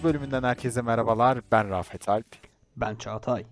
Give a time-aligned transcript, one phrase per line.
[0.00, 0.14] Diz'in 45.
[0.14, 1.40] bölümünden herkese merhabalar.
[1.52, 2.26] Ben Rafet Alp.
[2.76, 3.44] Ben Çağatay.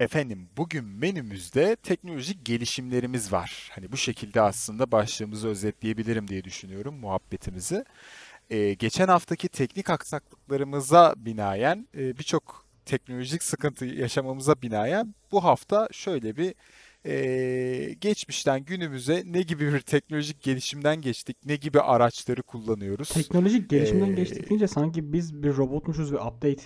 [0.00, 3.70] Efendim bugün menümüzde teknolojik gelişimlerimiz var.
[3.74, 7.84] Hani bu şekilde aslında başlığımızı özetleyebilirim diye düşünüyorum muhabbetimizi.
[8.50, 16.36] Ee, geçen haftaki teknik aksaklıklarımıza binaen e, birçok teknolojik sıkıntı yaşamamıza binaen bu hafta şöyle
[16.36, 16.54] bir
[17.06, 23.08] e, geçmişten günümüze ne gibi bir teknolojik gelişimden geçtik, ne gibi araçları kullanıyoruz.
[23.08, 26.62] Teknolojik gelişimden Ee, geçtik deyince sanki biz bir robotmuşuz ve update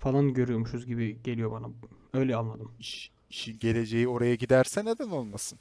[0.00, 1.66] falan görüyormuşuz gibi geliyor bana.
[2.14, 2.72] Öyle anladım.
[2.78, 5.58] iş- işin geleceği oraya giderse neden olmasın?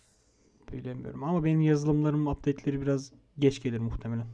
[0.73, 4.25] Bilemiyorum ama benim yazılımlarım update'leri biraz geç gelir muhtemelen.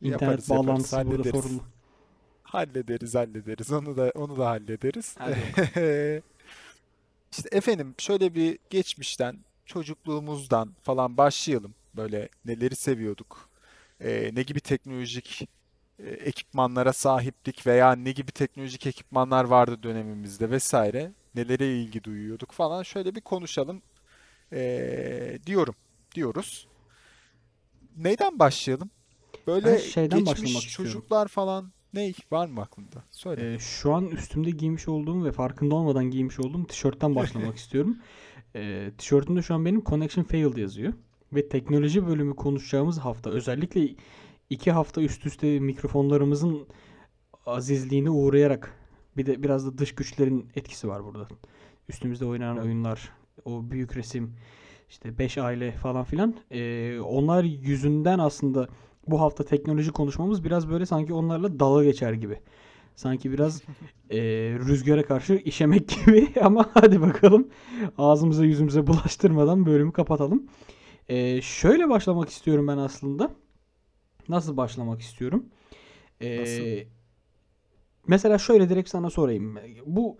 [0.00, 1.44] İnternet Yaparız yaparız bağlantısı burada hallederiz.
[1.44, 1.62] sorunlu.
[2.42, 5.16] Hallederiz hallederiz onu da onu da hallederiz.
[7.32, 11.74] İşte efendim şöyle bir geçmişten çocukluğumuzdan falan başlayalım.
[11.96, 13.48] Böyle neleri seviyorduk?
[14.00, 15.48] Ee, ne gibi teknolojik
[15.98, 21.12] e, ekipmanlara sahiptik veya ne gibi teknolojik ekipmanlar vardı dönemimizde vesaire.
[21.34, 23.82] Nelere ilgi duyuyorduk falan şöyle bir konuşalım
[24.52, 25.74] ee, diyorum
[26.14, 26.68] diyoruz.
[27.96, 28.90] Neyden başlayalım?
[29.34, 30.92] Ben Böyle şeyden geçmiş istiyorum.
[30.92, 33.04] çocuklar falan ne var mı aklında?
[33.10, 33.54] Söyle.
[33.54, 37.96] Ee, şu an üstümde giymiş olduğum ve farkında olmadan giymiş olduğum tişörtten başlamak istiyorum.
[38.56, 40.92] Ee, tişörtümde şu an benim Connection Failed yazıyor.
[41.32, 43.88] Ve teknoloji bölümü konuşacağımız hafta özellikle
[44.50, 46.66] iki hafta üst üste mikrofonlarımızın
[47.46, 48.74] azizliğine uğrayarak
[49.16, 51.28] bir de biraz da dış güçlerin etkisi var burada.
[51.88, 53.10] Üstümüzde oynanan oyunlar,
[53.44, 54.36] o büyük resim,
[54.88, 56.36] işte 5 aile falan filan.
[56.50, 58.68] Ee, onlar yüzünden aslında
[59.06, 62.40] bu hafta teknoloji konuşmamız biraz böyle sanki onlarla dalga geçer gibi.
[62.96, 63.62] Sanki biraz
[64.10, 64.18] e,
[64.58, 67.48] rüzgara karşı işemek gibi ama hadi bakalım
[67.98, 70.46] ağzımıza yüzümüze bulaştırmadan bölümü kapatalım.
[71.08, 73.30] E, şöyle başlamak istiyorum ben aslında.
[74.28, 75.44] Nasıl başlamak istiyorum?
[76.20, 76.90] E, Nasıl?
[78.06, 79.58] mesela şöyle direkt sana sorayım.
[79.86, 80.18] Bu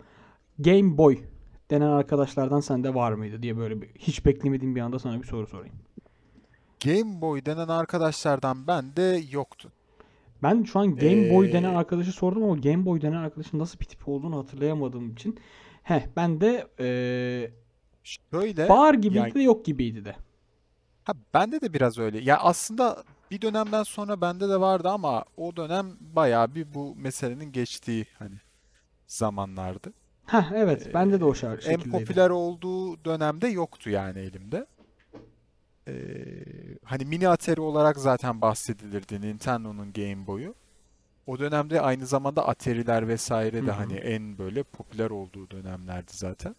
[0.59, 1.19] Game Boy
[1.71, 5.47] denen arkadaşlardan sende var mıydı diye böyle bir, hiç beklemediğim bir anda sana bir soru
[5.47, 5.75] sorayım.
[6.85, 9.71] Game Boy denen arkadaşlardan bende yoktu.
[10.43, 13.79] Ben şu an Game Boy denen Ee, arkadaşı sordum ama Game Boy denen arkadaşın nasıl
[13.79, 15.39] bir tip olduğunu hatırlayamadığım için.
[15.83, 16.67] Heh ben de
[18.03, 20.15] şöyle var gibiydi yani de yok gibiydi de.
[21.03, 22.19] ha, bende de biraz öyle.
[22.19, 27.51] Ya aslında bir dönemden sonra bende de vardı ama o dönem bayağı bir bu meselenin
[27.51, 28.35] geçtiği hani
[29.07, 29.93] zamanlardı.
[30.25, 34.65] Heh evet Ee, bende de o şar- en popüler olduğu dönemde yoktu yani elimde.
[35.87, 35.93] Ee,
[36.83, 40.55] hani mini Atari olarak zaten bahsedilirdi Nintendo'nun Game Boy'u.
[41.27, 43.71] O dönemde aynı zamanda Atari'ler vesaire de hı.
[43.71, 46.55] hani en böyle popüler olduğu dönemlerdi zaten.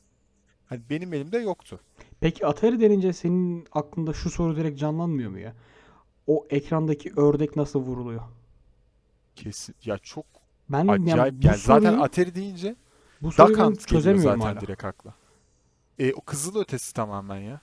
[0.66, 1.81] Hani benim elimde yoktu.
[2.21, 5.54] Peki Atari denince senin aklında şu soru direkt canlanmıyor mu ya?
[6.27, 8.22] O ekrandaki ördek nasıl vuruluyor?
[9.37, 9.75] Kesin.
[9.84, 10.27] Ya çok
[10.69, 11.43] Ben yani acayip.
[11.43, 12.77] bu Yani zaten soruyu Atari deyince
[13.22, 14.60] bu soruyu Duck Hunt çözemiyorum zaten hala.
[14.60, 15.15] direkt akla.
[15.99, 17.60] E, o Kızıl Ötesi tamamen ya.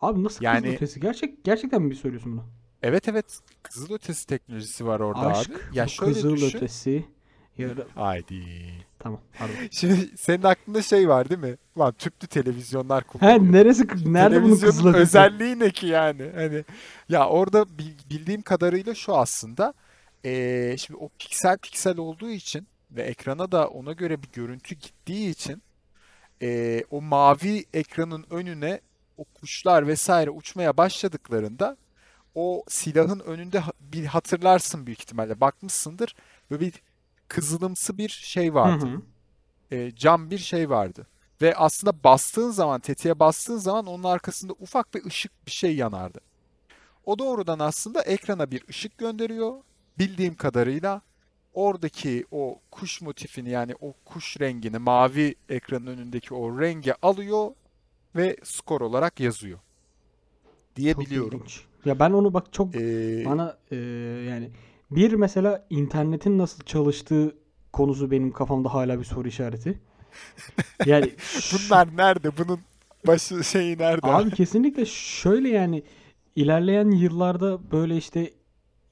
[0.00, 1.00] Abi nasıl kızıl Yani ötesi?
[1.00, 2.44] Gerçek gerçekten mi söylüyorsun bunu?
[2.82, 5.36] evet evet Kızıl Ötesi teknolojisi var orada abi.
[5.38, 6.58] Aşk Ya bu şöyle kızıl düşün.
[6.58, 7.04] ötesi.
[7.58, 7.86] Yarı...
[7.94, 8.42] Haydi.
[8.98, 9.56] Tamam pardon.
[9.70, 11.56] Şimdi senin aklında şey var değil mi?
[11.78, 13.52] Lan tüplü televizyonlar He kullanıyor.
[13.52, 16.30] neresi nerede bunun kızıl özelliği ne ki yani?
[16.34, 16.64] Hani
[17.08, 19.74] ya orada bil- bildiğim kadarıyla şu aslında.
[20.24, 25.30] Ee, şimdi o piksel piksel olduğu için ve ekrana da ona göre bir görüntü gittiği
[25.30, 25.62] için
[26.42, 28.80] ee, o mavi ekranın önüne
[29.20, 31.76] o kuşlar vesaire uçmaya başladıklarında
[32.34, 36.14] o silahın önünde bir hatırlarsın büyük ihtimalle bakmışsındır
[36.50, 36.72] böyle bir
[37.28, 38.86] kızılımsı bir şey Hı vardı.
[38.86, 39.02] hı.
[39.76, 41.06] E, cam bir şey vardı.
[41.42, 46.20] Ve aslında bastığın zaman, tetiğe bastığın zaman onun arkasında ufak bir ışık bir şey yanardı.
[47.04, 49.54] O doğrudan aslında ekrana bir ışık gönderiyor.
[49.98, 51.02] Bildiğim kadarıyla
[51.54, 57.50] oradaki o kuş motifini yani o kuş rengini mavi ekranın önündeki o rengi alıyor
[58.16, 59.58] ve skor olarak yazıyor
[60.76, 61.38] diye Çok biliyorum.
[61.38, 61.64] ilginç.
[61.84, 63.76] Ya ben onu bak çok Ee, bana e,
[64.28, 64.50] yani
[64.90, 67.36] bir mesela internetin nasıl çalıştığı
[67.72, 69.80] konusu benim kafamda hala bir soru işareti.
[70.86, 71.10] Yani
[71.52, 72.36] bunlar nerede?
[72.38, 72.60] Bunun
[73.06, 74.06] başı şeyi nerede?
[74.06, 75.82] abi kesinlikle şöyle yani
[76.36, 78.30] ilerleyen yıllarda böyle işte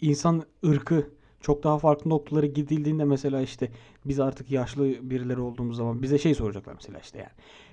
[0.00, 1.10] insan ırkı
[1.40, 3.70] çok daha farklı noktalara gidildiğinde mesela işte
[4.04, 7.30] biz artık yaşlı birileri olduğumuz zaman bize şey soracaklar mesela işte yani.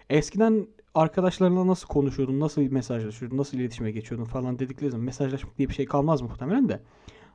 [0.10, 5.74] Eskiden arkadaşlarınla nasıl konuşuyordun, nasıl mesajlaşıyordun, nasıl iletişime geçiyordun falan dedikleri zaman mesajlaşmak diye bir
[5.74, 6.82] şey kalmaz muhtemelen de.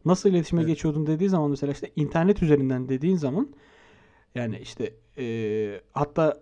[0.04, 0.68] Nasıl iletişime Evet.
[0.68, 3.48] geçiyordun dediği zaman mesela işte internet üzerinden dediğin zaman
[4.34, 6.40] yani işte eee, hatta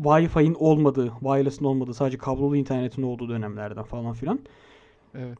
[0.00, 4.40] Wi-Fi'nin olmadığı, wireless'ın olmadığı, sadece kablolu internetin olduğu dönemlerden falan filan.
[5.14, 5.38] Evet.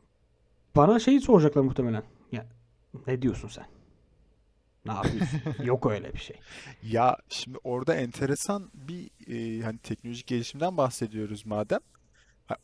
[0.76, 2.02] Bana şeyi soracaklar muhtemelen.
[2.32, 2.46] Ya
[3.06, 3.64] ne diyorsun sen?
[4.88, 5.40] Ne yapıyorsun?
[5.64, 6.36] Yok öyle bir şey.
[6.82, 11.80] Ya şimdi orada enteresan bir e, hani teknolojik gelişimden bahsediyoruz madem.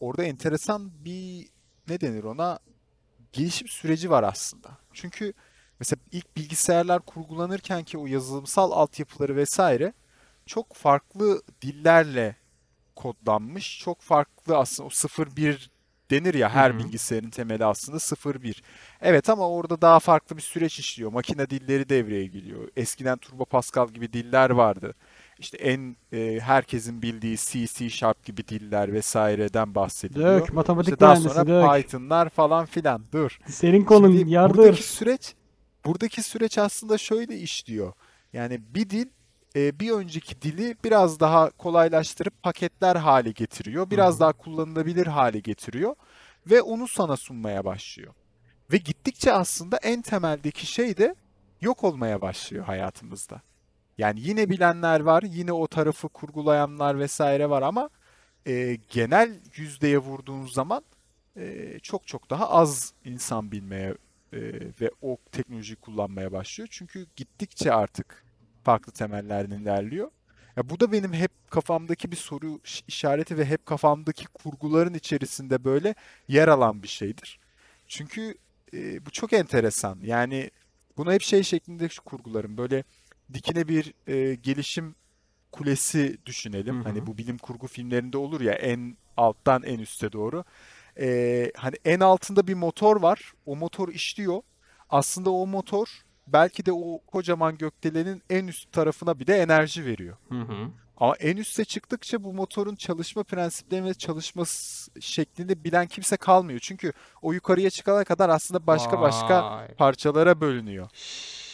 [0.00, 1.48] Orada enteresan bir
[1.88, 2.58] ne denir ona
[3.32, 4.78] gelişim süreci var aslında.
[4.92, 5.32] Çünkü
[5.80, 9.92] mesela ilk bilgisayarlar kurgulanırken ki o yazılımsal altyapıları vesaire
[10.46, 12.36] çok farklı dillerle
[12.96, 13.78] kodlanmış.
[13.78, 15.68] Çok farklı aslında o 0-1
[16.10, 16.78] denir ya her hı.
[16.78, 18.62] bilgisayarın temeli aslında 0-1.
[19.00, 21.12] Evet ama orada daha farklı bir süreç işliyor.
[21.12, 22.68] Makine dilleri devreye giriyor.
[22.76, 24.94] Eskiden Turbo Pascal gibi diller vardı.
[25.38, 30.40] İşte en e, herkesin bildiği C, C Sharp gibi diller vesaireden bahsediliyor.
[30.40, 31.74] Dök, matematik İşte daha sonra dök.
[31.74, 33.02] Python'lar falan filan.
[33.12, 33.38] Dur.
[33.46, 34.74] Senin konun Şimdi buradaki yardır.
[34.82, 35.34] süreç
[35.84, 37.92] buradaki süreç aslında şöyle işliyor.
[38.32, 39.06] Yani bir dil
[39.56, 43.90] e, bir önceki dili biraz daha kolaylaştırıp paketler hale getiriyor.
[43.90, 45.94] Biraz daha kullanılabilir hale getiriyor
[46.46, 48.14] ve onu sana sunmaya başlıyor.
[48.72, 51.14] Ve gittikçe aslında en temeldeki şey de
[51.60, 53.42] yok olmaya başlıyor hayatımızda.
[53.98, 57.90] Yani yine bilenler var, yine o tarafı kurgulayanlar vesaire var ama
[58.46, 60.84] e, genel yüzdeye vurduğun zaman
[61.36, 63.94] e, çok çok daha az insan bilmeye
[64.32, 64.38] e,
[64.80, 66.68] ve o teknolojiyi kullanmaya başlıyor.
[66.70, 68.24] Çünkü gittikçe artık
[68.64, 70.10] farklı temellerden ilerliyor.
[70.56, 75.64] Ya bu da benim hep kafamdaki bir soru iş- işareti ve hep kafamdaki kurguların içerisinde
[75.64, 75.94] böyle
[76.28, 77.40] yer alan bir şeydir.
[77.88, 78.34] Çünkü
[78.74, 79.98] e, bu çok enteresan.
[80.02, 80.50] Yani
[80.96, 82.58] bunu hep şey şeklinde kurgularım.
[82.58, 82.84] Böyle
[83.34, 84.94] dikine bir e, gelişim
[85.52, 86.80] kulesi Hı düşünelim.
[86.84, 86.84] hı.
[86.84, 90.44] Hani bu bilim kurgu filmlerinde olur ya en alttan en üste doğru.
[91.00, 93.32] Ee, hani en altında bir motor var.
[93.46, 94.42] O motor işliyor.
[94.90, 95.88] Aslında o motor
[96.26, 100.16] belki de o kocaman gökdelenin en üst tarafına bir de enerji veriyor.
[100.28, 100.68] Hı hı.
[100.96, 104.44] Ama en üste çıktıkça bu motorun çalışma prensiplerini ve çalışma
[105.00, 106.58] şeklini bilen kimse kalmıyor.
[106.62, 106.92] Çünkü
[107.22, 109.68] o yukarıya çıkana kadar aslında başka başka Vay.
[109.68, 110.88] parçalara bölünüyor.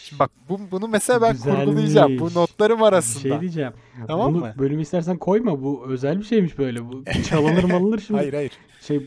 [0.05, 2.09] Şimdi bak bu, bunu mesela ben kurgulayacağım.
[2.13, 2.35] Bu Güzelmiş.
[2.35, 3.41] notlarım Bir şey arasında.
[3.41, 3.73] diyeceğim.
[4.07, 4.55] Tamam Bunu mı?
[4.59, 5.63] bölümü istersen koyma.
[5.63, 6.85] Bu özel bir şeymiş böyle.
[6.89, 8.21] Bu çalınır malınır şimdi.
[8.21, 8.53] Hayır hayır.
[8.81, 9.07] Şey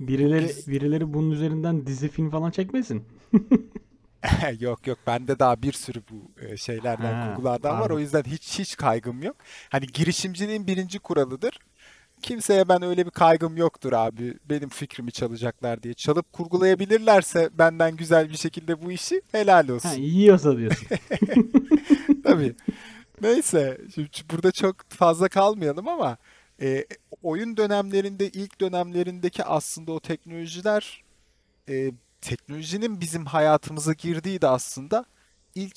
[0.00, 3.04] birileri birileri bunun üzerinden dizi film falan çekmesin.
[4.60, 8.58] Yok yok bende daha bir sürü bu e, şeylerden Ha, kurgulardan var o yüzden hiç
[8.58, 9.36] hiç kaygım yok.
[9.70, 11.58] Hani girişimciliğin birinci kuralıdır.
[12.22, 14.34] Kimseye ben öyle bir kaygım yoktur abi.
[14.50, 15.94] Benim fikrimi çalacaklar diye.
[15.94, 20.00] Çalıp kurgulayabilirlerse benden güzel bir şekilde bu işi helal Ha olsun.
[20.00, 20.88] yiyorsa diyorsun.
[22.24, 22.54] Tabii.
[23.22, 26.16] Neyse, şimdi burada çok fazla kalmayalım ama
[26.62, 26.84] e,
[27.22, 31.04] oyun dönemlerinde ilk dönemlerindeki aslında o teknolojiler
[31.68, 31.90] e,
[32.20, 35.04] teknolojinin bizim hayatımıza girdiği de aslında
[35.54, 35.76] ilk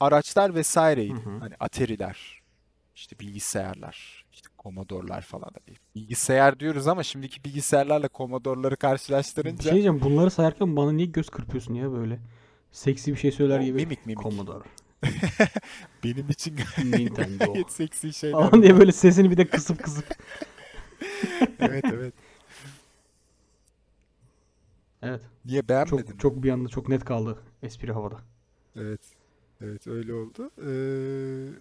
[0.00, 1.14] araçlar Hı vesaireydi.
[1.20, 1.38] hı.
[1.40, 2.42] Hani Atari'ler,
[2.94, 5.78] işte bilgisayarlar, işte Commodore'lar falan da değil.
[5.94, 10.00] Bilgisayar diyoruz ama şimdiki bilgisayarlarla Commodore'ları Bir şey karşılaştırınca diyeceğim.
[10.00, 12.18] Bunları sayarken bana niye göz kırpıyorsun ya böyle?
[12.72, 13.72] Seksi bir şey söyler o gibi.
[13.76, 14.22] mimik mimik.
[14.22, 14.64] Commodore,
[16.04, 20.04] Benim için Nintendo gayet seksi şeyler falan diye böyle sesini bir de kısıp kısıp.
[21.60, 22.14] Evet evet.
[25.02, 25.20] Evet.
[25.44, 26.18] Niye beğenmedin Çok mi?
[26.18, 28.16] çok bir anda çok net kaldı espri havada.
[28.76, 29.00] Evet.
[29.60, 30.50] Evet öyle oldu.
[30.58, 30.68] Ee,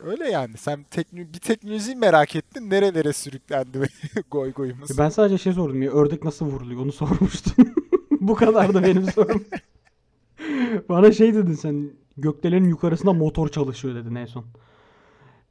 [0.10, 0.58] öyle yani.
[0.58, 2.70] Sen tekno bir teknolojiyi merak ettin.
[2.70, 3.80] Nerelere sürüklendi
[4.32, 4.98] goy goyumuz.
[4.98, 7.74] Ben sadece şey sordum ya ördek nasıl vuruluyor onu sormuştum.
[8.22, 9.44] Bu kadar da benim sorum.
[10.90, 14.46] Bana şey dedin sen gökdelenin yukarısında motor çalışıyor dedin en son.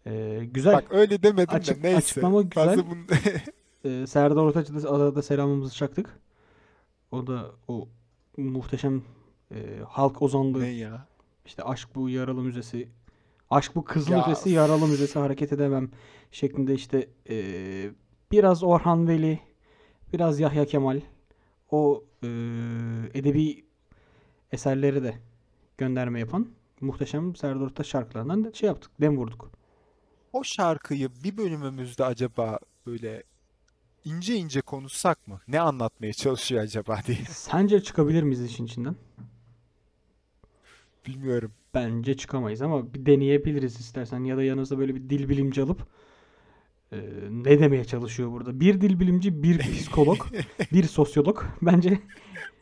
[0.07, 0.75] Ee, güzel.
[0.75, 1.99] Bak öyle demedim de Açık, neyse.
[1.99, 2.65] açıklama güzel.
[2.67, 2.99] Fazla bunu...
[3.85, 6.19] Ee, Serdar Ortaç'a da arada selamımızı çaktık.
[7.11, 7.89] O da o
[8.37, 9.03] muhteşem
[9.55, 11.07] e, halk ozanlığı Ne ya?
[11.47, 12.89] işte Aşk Bu Yaralı Müzesi
[13.51, 15.91] Aşk Bu Kızıl Ya Ötesi Yaralı Müzesi Hareket Edemem
[16.31, 17.37] şeklinde işte e,
[18.33, 19.41] biraz Orhan Veli
[20.13, 21.01] biraz Yahya Kemal
[21.71, 22.27] o e,
[23.15, 23.65] edebi
[24.53, 25.19] eserleri de
[25.79, 26.49] gönderme yapan
[26.81, 29.51] muhteşem Serdar Ortaç şarkılarından da şey yaptık dem vurduk.
[30.33, 33.23] o şarkıyı bir bölümümüzde acaba böyle
[34.07, 35.41] ince ince konuşsak mı?
[35.49, 37.19] Ne anlatmaya çalışıyor acaba diye.
[37.29, 38.97] Sence çıkabilir miyiz işin içinden?
[41.07, 41.53] Bilmiyorum.
[41.75, 45.87] Bence çıkamayız ama bir deneyebiliriz istersen ya da yanınızda böyle bir dil bilimci alıp
[46.93, 46.97] e,
[47.31, 48.61] ne demeye çalışıyor burada?
[48.61, 50.27] Bir dil bilimci, bir psikolog,
[50.73, 51.43] bir sosyolog.
[51.63, 52.01] Bence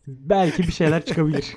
[0.07, 1.57] belki bir şeyler çıkabilir.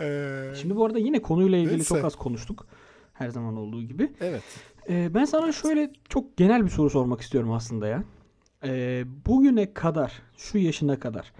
[0.00, 2.06] Ee, Şimdi bu arada yine konuyla ilgili çok neyse.
[2.06, 2.66] az konuştuk.
[3.12, 4.12] Her zaman olduğu gibi.
[4.20, 4.42] Evet.
[4.88, 8.04] E, ben sana şöyle çok genel bir soru sormak istiyorum aslında ya.
[8.64, 11.32] E, bugüne kadar, şu yaşına kadar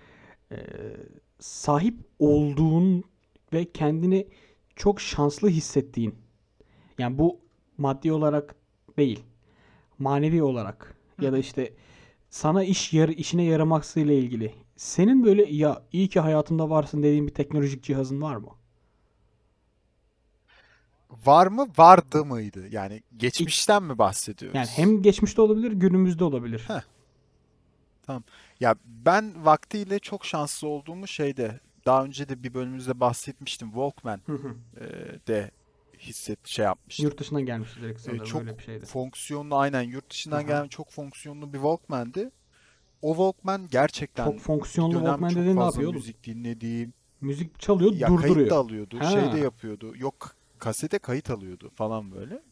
[0.53, 0.57] e,
[1.39, 3.05] sahip olduğun
[3.53, 4.27] ve kendini
[4.77, 6.15] çok şanslı hissettiğin
[6.99, 7.41] Yani bu
[7.79, 8.55] maddi olarak
[8.99, 9.25] değil,
[9.99, 11.73] manevi olarak Hı ya da işte
[12.31, 14.53] sana iş yar işine yaramasıyla ilgili.
[14.77, 18.49] Senin böyle ya iyi ki hayatımda varsın dediğin bir teknolojik cihazın var mı?
[21.27, 21.67] Var mı?
[21.79, 22.69] Vardı mıydı?
[22.71, 24.57] Yani geçmişten mi bahsediyoruz?
[24.57, 26.65] Yani hem geçmişte olabilir, günümüzde olabilir.
[26.69, 26.81] Heh.
[28.07, 28.25] Tamam.
[28.61, 33.69] Ya ben vaktiyle çok şanslı olduğumu şeyde daha önce de bir bölümümüzde bahsetmiştim.
[33.69, 34.55] Walkman Hı hı.
[34.81, 34.85] e,
[35.27, 35.51] de
[35.99, 37.07] hisset şey yapmıştım.
[37.07, 38.87] Yurt dışından gelmişti direkt E, sanırım çok öyle bir şeydi.
[38.87, 40.43] fonksiyonlu aynen yurt dışından Aha.
[40.43, 42.31] gelen çok fonksiyonlu bir Walkman'di.
[43.03, 46.93] O Walkman gerçekten Çok fonksiyonlu Walkman dediğin ne yapıyor müzik dinlediğim.
[47.21, 48.57] Müzik çalıyor, Ya kayıt da durduruyor.
[48.57, 49.37] alıyordu, şey de Ha.
[49.39, 49.93] yapıyordu.
[49.97, 52.43] Yok kasete kayıt alıyordu falan böyle.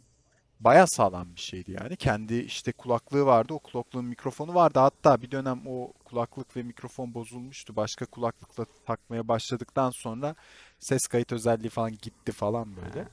[0.60, 1.96] Baya sağlam bir şeydi yani.
[1.96, 3.54] Kendi işte kulaklığı vardı.
[3.54, 4.78] O kulaklığın mikrofonu vardı.
[4.78, 7.76] Hatta bir dönem o kulaklık ve mikrofon bozulmuştu.
[7.76, 10.34] Başka kulaklıkla takmaya başladıktan sonra
[10.80, 13.08] ses kayıt özelliği falan gitti falan böyle.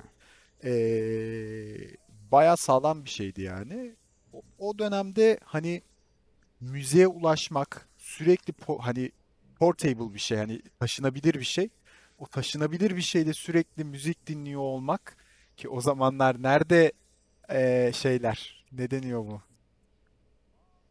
[0.63, 1.95] Ee,
[2.31, 3.95] baya sağlam bir şeydi yani.
[4.33, 5.81] O, o dönemde hani
[6.61, 9.11] müziğe ulaşmak sürekli po- hani
[9.59, 11.69] portable bir şey hani taşınabilir bir şey.
[12.19, 15.17] O taşınabilir bir şeyde sürekli müzik dinliyor olmak
[15.57, 16.91] ki o zamanlar nerede
[17.49, 19.41] eee, şeyler ne deniyor bu?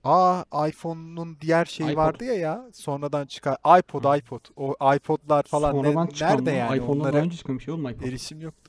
[0.05, 1.97] Aa iPhone'un diğer şeyi iPod.
[1.97, 4.19] vardı ya ya sonradan çıkan iPod Hı.
[4.19, 5.75] iPod o iPod'lar falan
[6.07, 6.57] ne- çıkan nerede mı?
[6.57, 8.07] yani iPhone'dan daha onlara önce çıkan bir şey oğlum iPod.
[8.07, 8.68] erişim yoktu.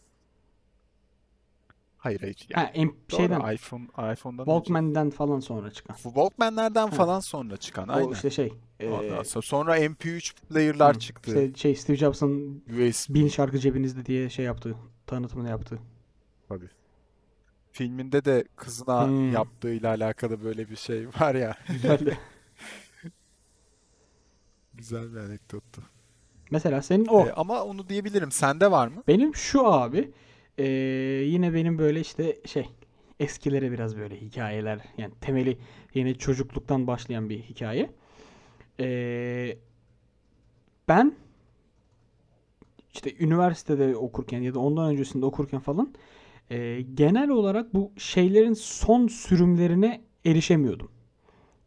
[2.00, 4.52] Hayır hayır yani Ha, em- doğru şeyden iPhone iPhone'dan önce.
[4.52, 5.96] Walkman'den falan sonra çıkan.
[5.96, 6.96] Walkman'lerden Ha.
[6.96, 8.12] falan sonra çıkan O aynen.
[8.12, 11.30] işte şey eee, sonra sonra MP3 player'lar hı, çıktı.
[11.30, 14.76] işte şey Steve Jobs'ın USB bin şarkı cebinizde diye şey yaptı.
[15.08, 15.80] Tanıtımını yaptı.
[16.50, 16.70] tabii.
[17.72, 19.32] Filminde de kızına Hmm.
[19.32, 21.56] yaptığıyla alakalı böyle bir şey var ya.
[21.68, 22.18] Güzeldi.
[24.74, 25.82] Güzel bir anekdottu.
[26.52, 27.26] Mesela senin o.
[27.26, 28.32] Ee, ama onu diyebilirim.
[28.32, 29.04] Sende var mı?
[29.08, 30.12] Benim şu abi
[30.60, 30.66] eee,
[31.26, 32.70] yine benim böyle işte şey
[33.22, 35.58] eskilere biraz böyle hikayeler yani temeli
[35.94, 37.90] yine çocukluktan başlayan bir hikaye.
[38.80, 39.60] Eee,
[40.88, 41.16] ben
[42.94, 45.94] işte üniversitede okurken ya da ondan öncesinde okurken falan
[46.52, 50.92] eee, genel olarak bu şeylerin son sürümlerine erişemiyordum.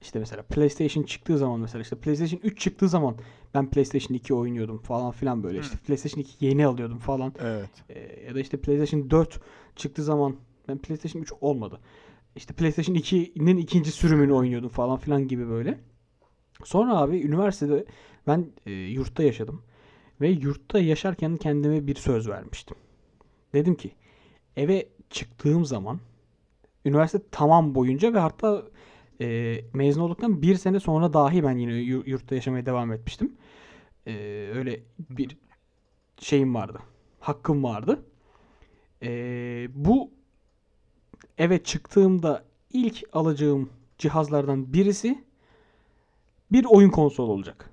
[0.02, 3.16] İşte mesela PlayStation çıktığı zaman mesela işte PlayStation 3 çıktığı zaman
[3.54, 7.35] ben PlayStation 2 oynuyordum falan filan böyle işte PlayStation 2 yeni alıyordum falan.
[7.40, 7.71] Evet.
[7.88, 9.40] Ee, ya da işte PlayStation 4
[9.76, 10.37] çıktığı zaman
[10.68, 11.80] ben PlayStation 3 olmadı.
[12.37, 15.80] İşte PlayStation 2'nin ikinci sürümünü oynuyordum falan filan gibi böyle.
[16.64, 17.85] Sonra abi üniversitede
[18.26, 19.62] ben e, yurtta yaşadım.
[20.21, 22.76] Ve yurtta yaşarken kendime bir söz vermiştim.
[23.54, 23.94] Dedim ki
[24.56, 26.00] eve çıktığım zaman
[26.85, 28.62] üniversite tamam boyunca ve hatta
[29.22, 33.36] e, mezun olduktan bir sene sonra dahi ben yine yu- yurtta yaşamaya devam etmiştim.
[34.06, 34.14] E,
[34.54, 35.36] öyle bir
[36.20, 36.78] şeyim vardı.
[37.20, 38.04] Hakkım vardı.
[39.02, 39.08] E,
[39.74, 40.10] bu
[41.38, 45.24] eve çıktığımda ilk alacağım cihazlardan birisi
[46.52, 47.70] bir oyun konsolu olacak.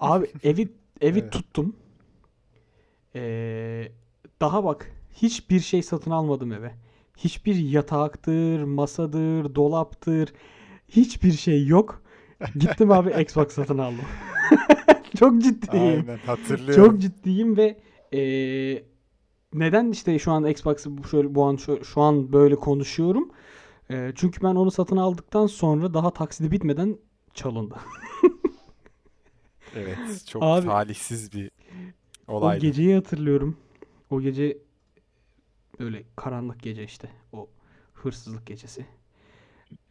[0.00, 0.68] Abi evi
[1.00, 1.32] evi Evet.
[1.32, 1.76] tuttum.
[3.14, 3.92] Ee,
[4.40, 6.74] daha bak hiçbir şey satın almadım eve.
[7.18, 10.32] Hiçbir yataktır, masadır, dolaptır.
[10.88, 12.02] Hiçbir şey yok.
[12.54, 14.04] Gittim abi Xbox satın aldım.
[15.18, 15.82] Çok ciddiyim.
[16.08, 16.84] Aynen hatırlıyorum.
[16.84, 17.78] Çok ciddiyim ve
[18.12, 18.84] eee,
[19.54, 23.30] neden işte şu an Xbox'ı şöyle bu an şu, şu an böyle konuşuyorum?
[23.90, 26.98] Eee, çünkü ben onu satın aldıktan sonra daha taksidi bitmeden
[27.34, 27.74] çalındı.
[29.76, 29.98] Evet.
[30.28, 31.50] Çok Abi- talihsiz bir
[32.28, 32.66] O olaydı.
[32.66, 33.56] geceyi hatırlıyorum.
[34.10, 34.58] O gece
[35.84, 37.10] böyle karanlık gece işte.
[37.32, 37.48] O
[37.94, 38.86] hırsızlık gecesi.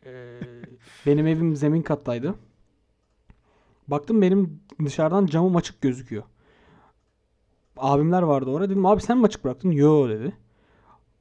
[0.06, 0.40] Eee,
[1.06, 2.36] benim evim zemin kattaydı.
[3.88, 6.24] Baktım benim dışarıdan camım açık gözüküyor.
[7.78, 8.70] Abimler vardı orada.
[8.70, 9.72] Dedim abi sen mi açık bıraktın?
[9.72, 10.38] Yo dedi.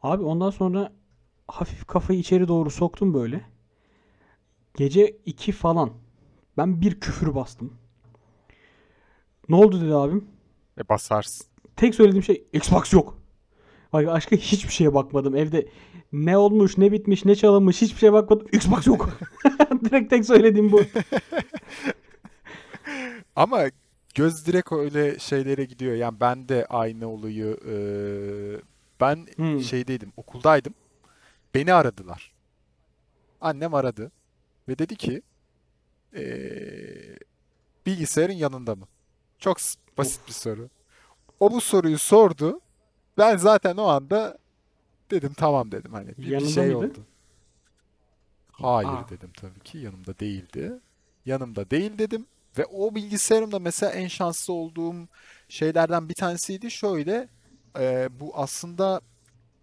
[0.02, 0.92] Abi ondan sonra
[1.48, 3.44] hafif kafayı içeri doğru soktum böyle.
[4.76, 5.90] Gece 2 falan.
[6.56, 7.72] Ben bir küfür bastım.
[9.48, 10.28] Ne oldu dedi abim.
[10.78, 11.46] E basarsın.
[11.76, 13.19] Tek söylediğim şey Xbox yok.
[13.92, 15.36] Bak başka hiçbir şeye bakmadım.
[15.36, 15.68] Evde
[16.12, 18.46] ne olmuş, ne bitmiş, ne çalınmış hiçbir şeye bakmadım.
[18.52, 19.08] Xbox yok.
[19.84, 20.82] Direkt tek söylediğim bu.
[23.36, 23.64] Ama
[24.14, 25.94] göz direkt öyle şeylere gidiyor.
[25.94, 28.60] Yani ben de aynı olayı eee,
[29.00, 29.60] ben Hmm.
[29.60, 30.74] şeydeydim, okuldaydım.
[31.54, 32.32] Beni aradılar.
[33.40, 34.12] Annem aradı
[34.68, 35.22] ve dedi ki
[36.16, 37.18] eee,
[37.86, 38.84] bilgisayarın yanında mı?
[39.38, 39.58] Çok
[39.98, 40.68] basit bir soru.
[41.40, 42.60] O bu soruyu sordu.
[43.20, 44.38] Ben zaten o anda
[45.10, 46.76] dedim tamam dedim hani bir, bir şey mıydı?
[46.76, 47.06] oldu.
[48.52, 49.08] Hayır Aa.
[49.10, 50.72] dedim tabii ki yanımda değildi.
[51.26, 52.26] Yanımda değil dedim
[52.58, 54.94] ve o bilgisayarımda mesela en şanslı olduğum
[55.48, 57.28] şeylerden bir tanesiydi şöyle
[57.78, 59.00] e, bu aslında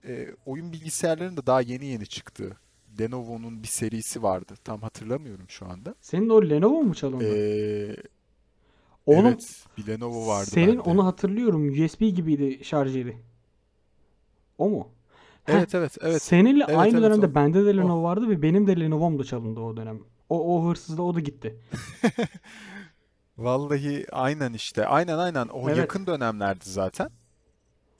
[0.07, 2.57] e, oyun bilgisayarlarının da daha yeni yeni çıktığı
[2.99, 4.53] Lenovo'nun bir serisi vardı.
[4.63, 5.95] Tam hatırlamıyorum şu anda.
[6.01, 7.23] Senin o Lenovo mu çalındı?
[7.23, 7.95] Ee,
[9.05, 10.81] Oğlum evet bir Lenovo vardı senin bende.
[10.81, 11.83] onu hatırlıyorum.
[11.85, 13.17] USB gibiydi şarj yeri.
[14.57, 14.87] O mu?
[15.45, 15.53] Heh.
[15.53, 16.21] Evet evet evet.
[16.21, 17.03] Seninle Evet aynı evet o.
[17.03, 17.77] dönemde bende de O.
[17.77, 19.99] Lenovo vardı ve benim de Lenovo'm da çalındı o dönem.
[20.29, 21.57] O, o hırsız da o da gitti.
[23.37, 24.85] Vallahi aynen işte.
[24.85, 25.47] Aynen aynen.
[25.47, 25.77] O Evet.
[25.77, 27.09] yakın dönemlerdi zaten.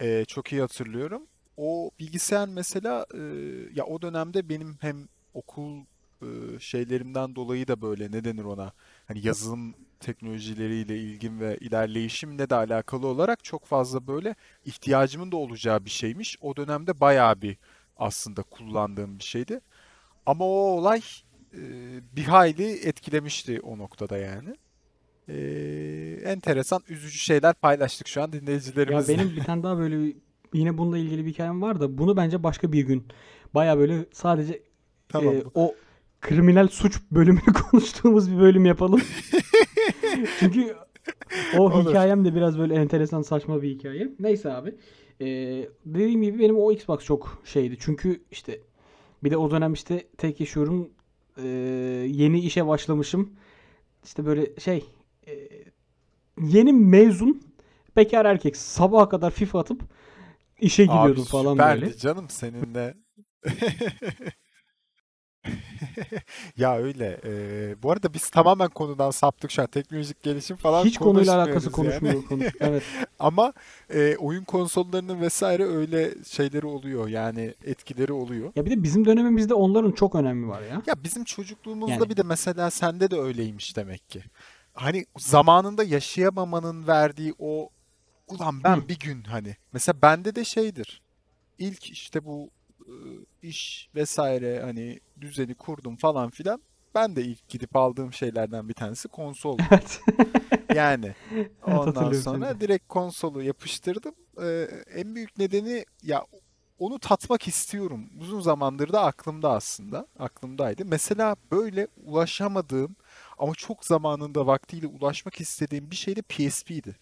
[0.02, 1.22] Ee, çok iyi hatırlıyorum.
[1.58, 3.20] O bilgisayar mesela e,
[3.74, 5.86] ya o dönemde benim hem okul
[6.22, 6.28] e,
[6.60, 8.72] şeylerimden dolayı da böyle ne denir ona
[9.08, 14.36] hani yazılım teknolojileriyle ilgim ve ilerleyişimle de alakalı olarak çok fazla böyle
[14.66, 16.38] ihtiyacımın da olacağı bir şeymiş.
[16.42, 17.58] O dönemde bayağı bir
[17.98, 19.60] aslında kullandığım bir şeydi.
[20.25, 21.01] Ama o olay
[21.54, 21.62] e,
[22.16, 24.56] bir hayli etkilemişti o noktada yani.
[25.30, 29.13] Ee, enteresan, üzücü şeyler paylaştık şu an Ya dinleyicilerimizle.
[29.18, 30.13] benim bir tane daha böyle
[30.54, 33.08] yine bununla ilgili bir hikayem var da bunu bence başka bir gün
[33.56, 34.62] baya böyle sadece
[35.10, 35.36] Tamam.
[35.36, 35.75] e, o
[36.22, 39.01] kriminal suç bölümünü konuştuğumuz bir bölüm yapalım.
[40.40, 40.76] Çünkü
[41.58, 41.90] o Olur.
[41.90, 44.10] hikayem de biraz böyle enteresan saçma bir hikaye.
[44.20, 44.76] Neyse abi.
[45.22, 45.26] E,
[45.86, 47.78] dediğim gibi benim o Xbox çok şeydi.
[47.80, 48.60] Çünkü işte
[49.24, 50.90] bir de o dönem işte tek yaşıyorum.
[51.38, 51.48] E,
[52.08, 53.34] yeni işe başlamışım.
[54.06, 54.86] İşte böyle şey
[55.28, 55.34] e,
[56.42, 57.42] yeni mezun
[57.96, 59.82] bekar erkek sabaha kadar FIFA atıp
[60.60, 61.76] işe Abi gidiyordum falan böyle.
[61.76, 62.94] süperdi canım seninle.
[66.58, 67.20] Ya öyle.
[67.25, 69.68] Ee, bu arada biz tamamen konudan saptık şu an.
[69.68, 71.74] Teknolojik gelişim falan Hiç konuyla alakası yani.
[71.74, 72.48] konuşmuyor konuş.
[72.60, 72.84] Evet.
[73.20, 73.54] Ama
[73.94, 77.08] e, oyun konsollarının vesaire öyle şeyleri oluyor.
[77.08, 78.51] Yani etkileri oluyor.
[78.56, 80.82] Ya bir de bizim dönemimizde onların çok önemi var ya.
[80.88, 84.24] Ya bizim çocukluğumuzda Yani bir de mesela sende de öyleymiş demek ki.
[84.74, 87.70] Hani zamanında yaşayamamanın verdiği o
[88.27, 88.63] ulan Hı.
[88.63, 91.01] ben bir gün hani mesela bende de şeydir.
[91.60, 92.50] İlk işte bu
[93.41, 96.62] iş vesaire hani düzeni kurdum falan filan.
[96.95, 99.63] Ben de ilk gidip aldığım şeylerden bir tanesi konsoldu.
[99.71, 100.01] Evet.
[100.75, 102.62] Yani Evet ondan seni sonra de.
[102.62, 104.15] direkt konsolu yapıştırdım.
[104.41, 106.25] Ee, en büyük nedeni ya
[106.80, 108.10] onu tatmak istiyorum.
[108.19, 110.08] Uzun zamandır da aklımda aslında.
[110.19, 110.86] Aklımdaydı.
[110.86, 112.95] Mesela böyle ulaşamadığım
[113.38, 116.95] ama çok zamanında vaktiyle ulaşmak istediğim bir şey de PSP'ydi.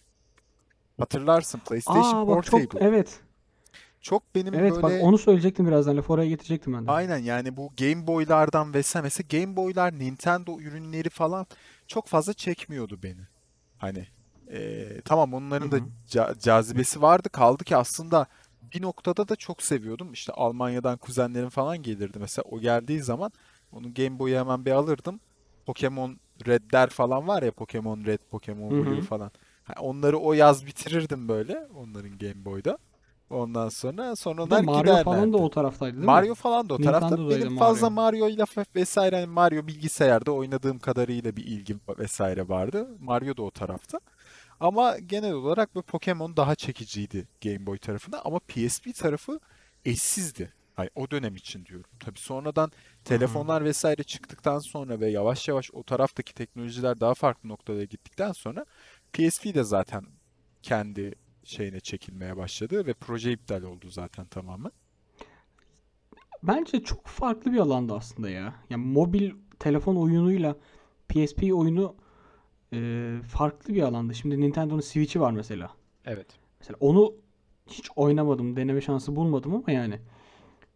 [0.98, 2.86] Hatırlarsın PlayStation Aa bak çok Portable.
[2.86, 3.20] evet.
[4.06, 5.96] Çok benim Evet bak böyle onu söyleyecektim birazdan.
[5.96, 6.90] Lafı oraya getirecektim ben de.
[6.90, 11.46] aynen yani bu Game Boy'lardan vesaire mesela Game Boy'lar Nintendo ürünleri falan
[11.86, 13.20] çok fazla çekmiyordu beni.
[13.78, 14.06] Hani
[14.50, 17.28] eee, tamam onların da ca- cazibesi vardı.
[17.28, 18.26] Kaldı ki aslında
[18.74, 20.12] bir noktada da çok seviyordum.
[20.12, 22.18] İşte Almanya'dan kuzenlerim falan gelirdi.
[22.18, 23.32] Mesela o geldiği zaman
[23.72, 25.20] onun Game Boy'u hemen bir alırdım.
[25.66, 29.30] Pokemon Red'ler falan var ya Pokemon Red, Pokemon Blue falan.
[29.64, 32.78] Ha, onları o yaz bitirirdim böyle onların Game Boy'da.
[33.30, 35.36] Ondan sonra sonra Bir de onlar Mario falan da giderlerdi.
[35.36, 36.06] o taraftaydı değil mi?
[36.06, 37.30] Mario falan da o tarafta.
[37.30, 38.20] Benim fazla Mario.
[38.20, 38.44] Mario ile
[38.76, 42.88] vesaire hani Mario bilgisayarda oynadığım kadarıyla bir ilgim vesaire vardı.
[43.00, 44.00] Mario da o tarafta.
[44.60, 49.40] Ama genel olarak bu Pokemon daha çekiciydi Game Boy tarafında ama PSP tarafı
[49.84, 50.52] eşsizdi.
[50.76, 51.90] Ay, o dönem için diyorum.
[52.00, 52.72] Tabii sonradan
[53.04, 58.64] telefonlar vesaire çıktıktan sonra ve yavaş yavaş o taraftaki teknolojiler daha farklı noktalara gittikten sonra
[59.12, 60.06] PSP de zaten
[60.62, 61.14] kendi
[61.46, 64.72] şeyine çekilmeye başladı ve proje iptal oldu zaten tamamen.
[66.42, 68.54] Bence çok farklı bir alanda aslında ya.
[68.70, 70.56] Yani mobil telefon oyunuyla
[71.08, 71.94] PSP oyunu
[72.72, 74.12] e, farklı bir alanda.
[74.12, 75.70] Şimdi Nintendo'nun Switch'i var mesela.
[76.04, 76.26] Evet.
[76.60, 77.14] Mesela onu
[77.66, 79.98] hiç oynamadım, deneme şansı bulmadım ama yani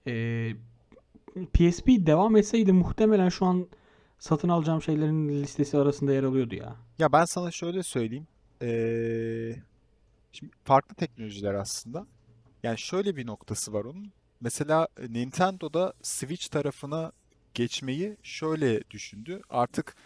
[0.07, 0.53] e,
[1.35, 3.69] PSP devam etseydi muhtemelen şu an
[4.19, 6.77] satın alacağım şeylerin listesi arasında yer alıyordu ya.
[6.99, 8.27] Ya ben sana şöyle söyleyeyim.
[8.63, 9.57] Ee,
[10.33, 12.07] şimdi farklı teknolojiler aslında.
[12.63, 14.13] Yani şöyle bir noktası var onun.
[14.41, 17.13] Mesela e, Nintendo'da Switch tarafına
[17.55, 19.43] geçmeyi şöyle düşündü.
[19.51, 19.97] Artık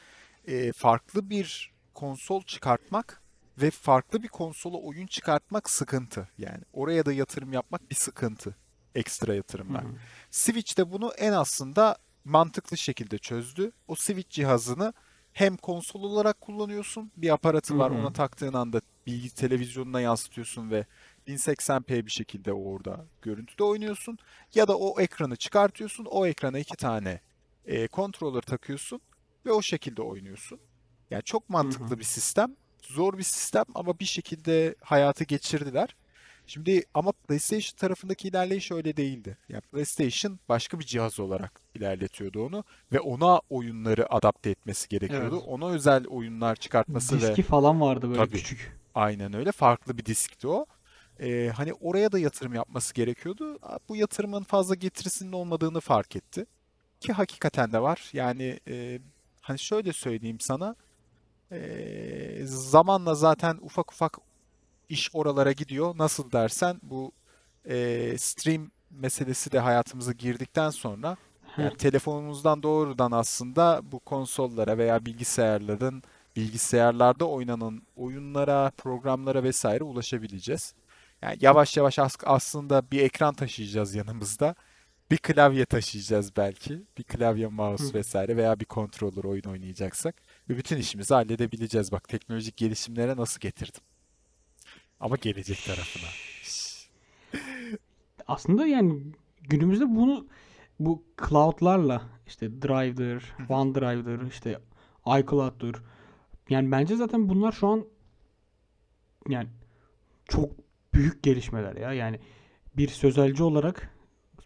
[0.47, 3.23] e, farklı bir konsol çıkartmak
[3.59, 6.29] ve farklı bir konsola oyun çıkartmak sıkıntı.
[6.39, 8.57] Yani oraya da yatırım yapmak bir sıkıntı.
[8.95, 9.83] Ekstra yatırımlar.
[9.85, 9.89] hı.
[10.31, 13.73] Switch de bunu en aslında mantıklı şekilde çözdü.
[13.89, 14.93] O Switch cihazını
[15.33, 17.13] hem konsol olarak kullanıyorsun.
[17.17, 17.93] Bir aparatı var.
[17.93, 17.99] hı.
[17.99, 20.87] Ona taktığın anda bilgi televizyonuna yansıtıyorsun ve
[21.29, 24.19] 1080p bir şekilde orada görüntüde oynuyorsun.
[24.55, 26.05] Ya da o ekranı çıkartıyorsun.
[26.05, 27.21] O ekrana iki tane
[27.67, 29.01] e, controller takıyorsun
[29.47, 30.61] ve o şekilde oynuyorsun.
[31.11, 32.57] Yani çok mantıklı bir sistem.
[32.83, 35.97] Zor bir sistem ama bir şekilde hayatı geçirdiler.
[36.47, 39.39] Şimdi ama PlayStation tarafındaki ilerleyiş öyle değildi.
[39.49, 45.35] Yani PlayStation başka bir cihaz olarak ilerletiyordu onu ve ona oyunları adapte etmesi gerekiyordu.
[45.39, 45.49] Evet.
[45.49, 48.84] Ona özel oyunlar çıkartması ve Diski falan vardı böyle tabii küçük.
[48.95, 50.67] Aynen öyle farklı bir diskti o.
[51.21, 53.59] Ee, hani oraya da yatırım yapması gerekiyordu.
[53.89, 56.47] Bu yatırımın fazla getirisinin olmadığını fark etti.
[57.01, 58.11] Ki hakikaten de var.
[58.13, 59.01] Yani e,
[59.41, 60.77] hani şöyle söyleyeyim sana.
[61.53, 64.19] e, zamanla zaten ufak ufak
[64.89, 65.99] iş oralara gidiyor.
[65.99, 67.13] Nasıl dersen bu
[67.69, 71.17] e, stream meselesi de hayatımıza girdikten sonra
[71.59, 76.03] yani telefonumuzdan doğrudan aslında bu konsollara veya bilgisayarların
[76.37, 80.75] bilgisayarlarda oynanan oyunlara, programlara vesaire ulaşabileceğiz.
[81.23, 84.55] Yani yavaş yavaş as- aslında bir ekran taşıyacağız yanımızda.
[85.11, 86.83] Bir klavye taşıyacağız belki.
[86.99, 87.95] Bir klavye, mouse Hı.
[87.95, 90.23] vesaire veya bir controller oyun oynayacaksak.
[90.49, 91.93] Ve bütün işimizi halledebileceğiz.
[91.93, 93.81] Bak teknolojik gelişimlere nasıl getirdim.
[95.01, 96.09] Ama gelecek tarafına.
[98.27, 99.03] Aslında yani
[99.41, 100.27] günümüzde bunu
[100.81, 104.61] bu cloud'larla işte Drive'dır, OneDrive'dır, işte
[105.07, 105.83] iCloud'dur.
[106.49, 107.87] Yani bence zaten bunlar şu an
[109.29, 109.49] yani
[110.29, 110.51] çok
[110.95, 111.93] büyük gelişmeler ya.
[111.93, 112.21] Yani
[112.77, 113.91] bir sözelci olarak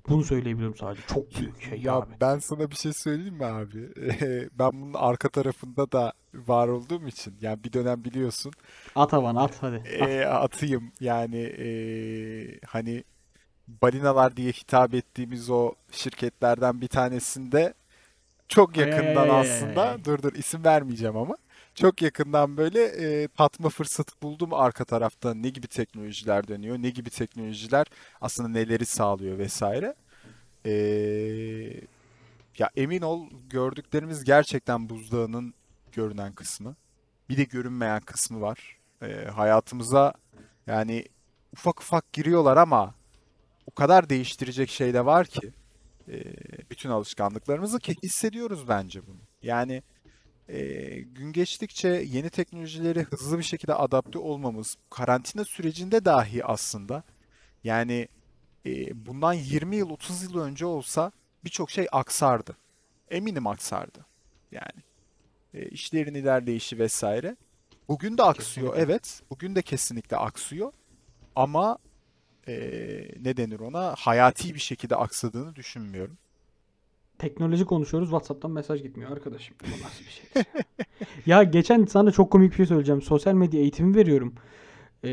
[0.08, 1.02] bunu söyleyebilirim sadece.
[1.06, 2.10] Çok büyük şey Ya abi.
[2.20, 3.88] ben sana bir şey söyleyeyim mi abi?
[4.58, 8.52] Ben bunun arka tarafında da var olduğum için yani bir dönem biliyorsun
[8.96, 9.76] At havan at hadi.
[9.76, 10.08] At.
[10.10, 11.68] e, atayım yani e,
[12.66, 13.04] hani
[13.68, 17.74] balinalar diye hitap ettiğimiz o şirketlerden bir tanesinde
[18.48, 20.04] çok Ay ay yakından ay ay ay aslında ay.
[20.04, 21.36] dur dur isim vermeyeceğim ama
[21.80, 27.10] çok yakından böyle e, tatma fırsatı buldum arka tarafta ne gibi teknolojiler dönüyor ne gibi
[27.10, 27.86] teknolojiler
[28.20, 29.94] aslında neleri sağlıyor vesaire.
[30.66, 30.72] E,
[32.58, 35.54] ya emin ol gördüklerimiz gerçekten buzdağının
[35.92, 36.76] görünen kısmı.
[37.28, 38.78] Bir de görünmeyen kısmı var.
[39.02, 40.12] E, hayatımıza
[40.66, 41.04] yani
[41.52, 42.94] ufak ufak giriyorlar ama
[43.66, 45.52] o kadar değiştirecek şey de var ki
[46.08, 46.22] e,
[46.70, 49.20] bütün alışkanlıklarımızı ki hissediyoruz bence bunu.
[49.42, 49.82] Yani
[50.48, 50.58] e,
[51.00, 57.02] gün geçtikçe yeni teknolojileri hızlı bir şekilde adapte olmamız, karantina sürecinde dahi aslında
[57.64, 58.08] yani
[58.66, 61.12] e, bundan 20 yıl 30 yıl önce olsa
[61.44, 62.56] birçok şey aksardı.
[63.10, 64.06] Eminim aksardı.
[64.52, 64.82] Yani
[65.54, 67.36] e, işlerin ilerleyişi vesaire.
[67.88, 68.92] Bugün de aksıyor, Kesinlikle.
[68.92, 69.22] evet.
[69.30, 70.72] Bugün de kesinlikle aksıyor.
[71.36, 71.78] Ama
[72.48, 72.54] e,
[73.20, 73.94] ne denir ona?
[73.98, 76.18] Hayati bir şekilde aksadığını düşünmüyorum.
[77.18, 78.08] Teknoloji konuşuyoruz.
[78.08, 79.56] WhatsApp'tan mesaj gitmiyor arkadaşım.
[79.62, 80.42] Bu nasıl bir şey?
[81.26, 83.02] Ya geçen sana çok komik bir şey söyleyeceğim.
[83.02, 84.34] Sosyal medya eğitimi veriyorum.
[85.04, 85.08] Ee,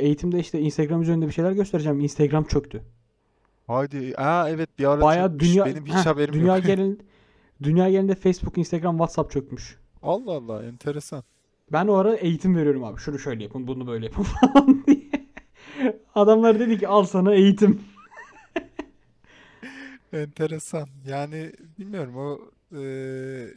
[0.00, 2.00] eğitimde işte Instagram üzerinde bir şeyler göstereceğim.
[2.00, 2.82] Instagram çöktü.
[3.66, 4.14] Haydi.
[4.16, 5.48] Aa evet bir ara Bayağı çökmüş.
[5.50, 6.66] dünya Benim hiç Heh, haberim dünya yok.
[6.66, 7.02] genelinde
[7.62, 9.76] dünya genelinde Facebook, Instagram, WhatsApp çökmüş.
[10.02, 11.22] Allah Allah enteresan.
[11.72, 13.00] Ben o ara eğitim veriyorum abi.
[13.00, 15.10] Şunu şöyle yapın, bunu böyle yapın falan diye.
[16.14, 17.80] Adamlar dedi ki al sana eğitim.
[20.12, 20.88] Enteresan.
[21.06, 22.40] Yani bilmiyorum o
[22.72, 22.82] e,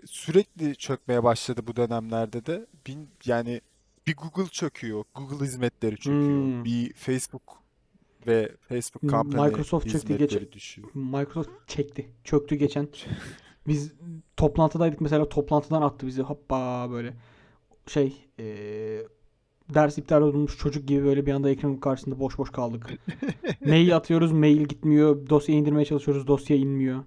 [0.06, 2.66] sürekli çökmeye başladı bu dönemlerde de.
[2.88, 3.62] Bin, yani
[4.08, 5.04] bir Google çöküyor.
[5.16, 6.44] Google hizmetleri çöküyor.
[6.44, 6.66] Hmm.
[6.66, 7.60] Bir Facebook
[8.28, 10.26] ve Facebook Company Microsoft çöktü geçen.
[10.26, 10.90] hizmetleri düşüyor.
[10.94, 12.10] Microsoft çekti.
[12.24, 12.88] Çöktü geçen.
[13.68, 13.94] Biz
[14.38, 16.22] toplantıdaydık mesela toplantıdan attı bizi.
[16.22, 17.14] Hoppa böyle
[17.88, 19.08] şey eee,
[19.74, 22.90] ders iptal olmuş çocuk gibi böyle bir anda ekranın karşısında boş boş kaldık.
[23.66, 25.30] Mail atıyoruz, mail gitmiyor.
[25.30, 27.04] Dosya indirmeye çalışıyoruz, dosya inmiyor.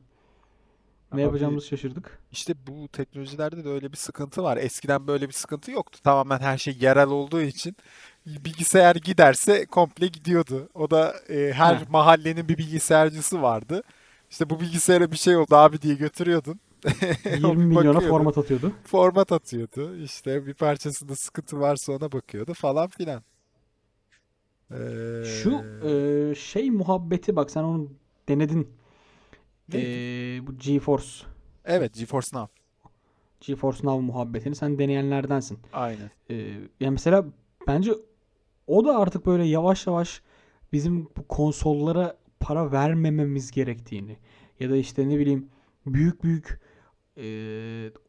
[1.12, 2.18] Ne Abi yapacağımızı şaşırdık.
[2.32, 4.56] işte bu teknolojilerde de öyle bir sıkıntı var.
[4.56, 5.98] Eskiden böyle bir sıkıntı yoktu.
[6.04, 7.76] Tamamen her şey yerel olduğu için
[8.26, 10.68] bilgisayar giderse komple gidiyordu.
[10.74, 11.88] O da e, her Heh.
[11.90, 13.82] mahallenin bir bilgisayarcısı vardı.
[14.30, 16.60] İşte bu bilgisayara bir şey oldu abi diye götürüyordun.
[16.86, 18.72] O 20 bir milyona format atıyordu.
[18.84, 19.96] format atıyordu.
[19.96, 23.22] İşte bir parçasında sıkıntı varsa ona bakıyordu falan filan.
[25.24, 25.88] Şu Ee,
[26.28, 27.88] eee, şey muhabbeti bak sen onu
[28.28, 28.68] denedin.
[29.68, 29.86] neydi?
[29.86, 31.06] Eee, bu GeForce.
[31.64, 32.52] Evet, GeForce Now.
[33.40, 35.58] GeForce Now muhabbetini sen deneyenlerdensin.
[35.72, 36.10] Aynen.
[36.30, 36.34] Ee,
[36.80, 37.24] yani mesela
[37.66, 37.92] bence
[38.66, 40.22] o da artık böyle yavaş yavaş
[40.72, 44.16] bizim bu konsollara para vermememiz gerektiğini
[44.60, 45.48] ya da işte ne bileyim
[45.86, 46.60] büyük büyük
[47.16, 47.26] e,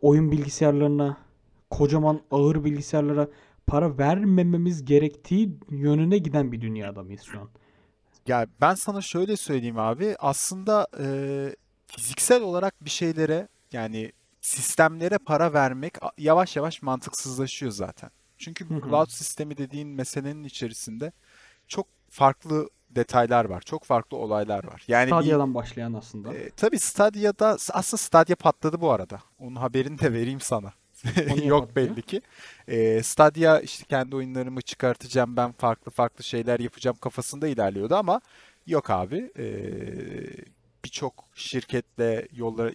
[0.02, 1.18] oyun bilgisayarlarına
[1.70, 3.28] kocaman ağır bilgisayarlara
[3.68, 7.50] para vermememiz gerektiği yönüne giden bir dünyada mıyız şu an?
[8.28, 10.16] Ya ben sana şöyle söyleyeyim abi.
[10.20, 11.06] Aslında e,
[11.88, 14.12] fiziksel olarak bir şeylere yani
[14.42, 18.10] sistemlere para vermek yavaş yavaş mantıksızlaşıyor zaten.
[18.38, 21.12] Çünkü cloud sistemi dediğin meselenin içerisinde
[21.68, 23.62] çok farklı detaylar var.
[23.62, 24.84] Çok farklı olaylar var.
[24.88, 26.34] Yani bir Stadia'dan başlayan aslında.
[26.34, 29.19] e, tabii Stadia'da aslında Stadia patladı bu arada.
[29.39, 30.73] Onun haberini de vereyim sana.
[31.43, 32.21] Yok belli ki.
[32.67, 38.21] E, Stadia işte kendi oyunlarımı çıkartacağım ben farklı farklı şeyler yapacağım kafasında ilerliyordu ama
[38.67, 39.32] yok abi.
[39.38, 39.45] E,
[40.86, 42.73] birçok şirketle yolları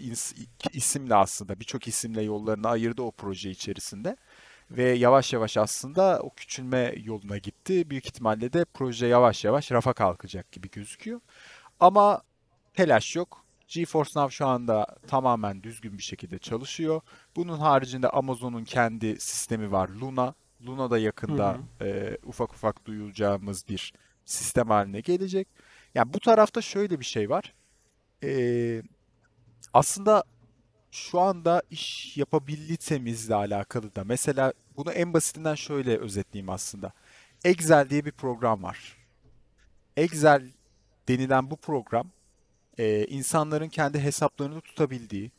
[0.72, 4.16] isimle aslında birçok isimle yollarını ayırdı o proje içerisinde.
[4.70, 7.90] Ve yavaş yavaş aslında o küçülme yoluna gitti.
[7.90, 11.20] Büyük ihtimalle de proje yavaş yavaş rafa kalkacak gibi gözüküyor.
[11.80, 12.22] Ama
[12.74, 13.44] telaş yok.
[13.68, 17.00] GeForce Now şu anda tamamen düzgün bir şekilde çalışıyor.
[17.36, 20.34] Bunun haricinde Amazon'un kendi sistemi var Luna.
[20.66, 21.84] Luna da Hı yakında hı.
[21.86, 23.92] e, ufak ufak duyulacağımız bir
[24.24, 25.48] sistem haline gelecek.
[25.94, 27.54] Yani bu tarafta şöyle bir şey var.
[28.24, 28.82] Ee,
[29.72, 30.24] aslında
[30.90, 34.04] şu anda iş yapabilitemizle alakalı da.
[34.04, 36.92] Mesela bunu en basitinden şöyle özetleyeyim aslında.
[37.44, 38.96] Excel diye bir program var.
[39.96, 40.50] Excel
[41.08, 42.10] denilen bu program
[42.78, 45.30] e, insanların kendi hesaplarını tutabildiği,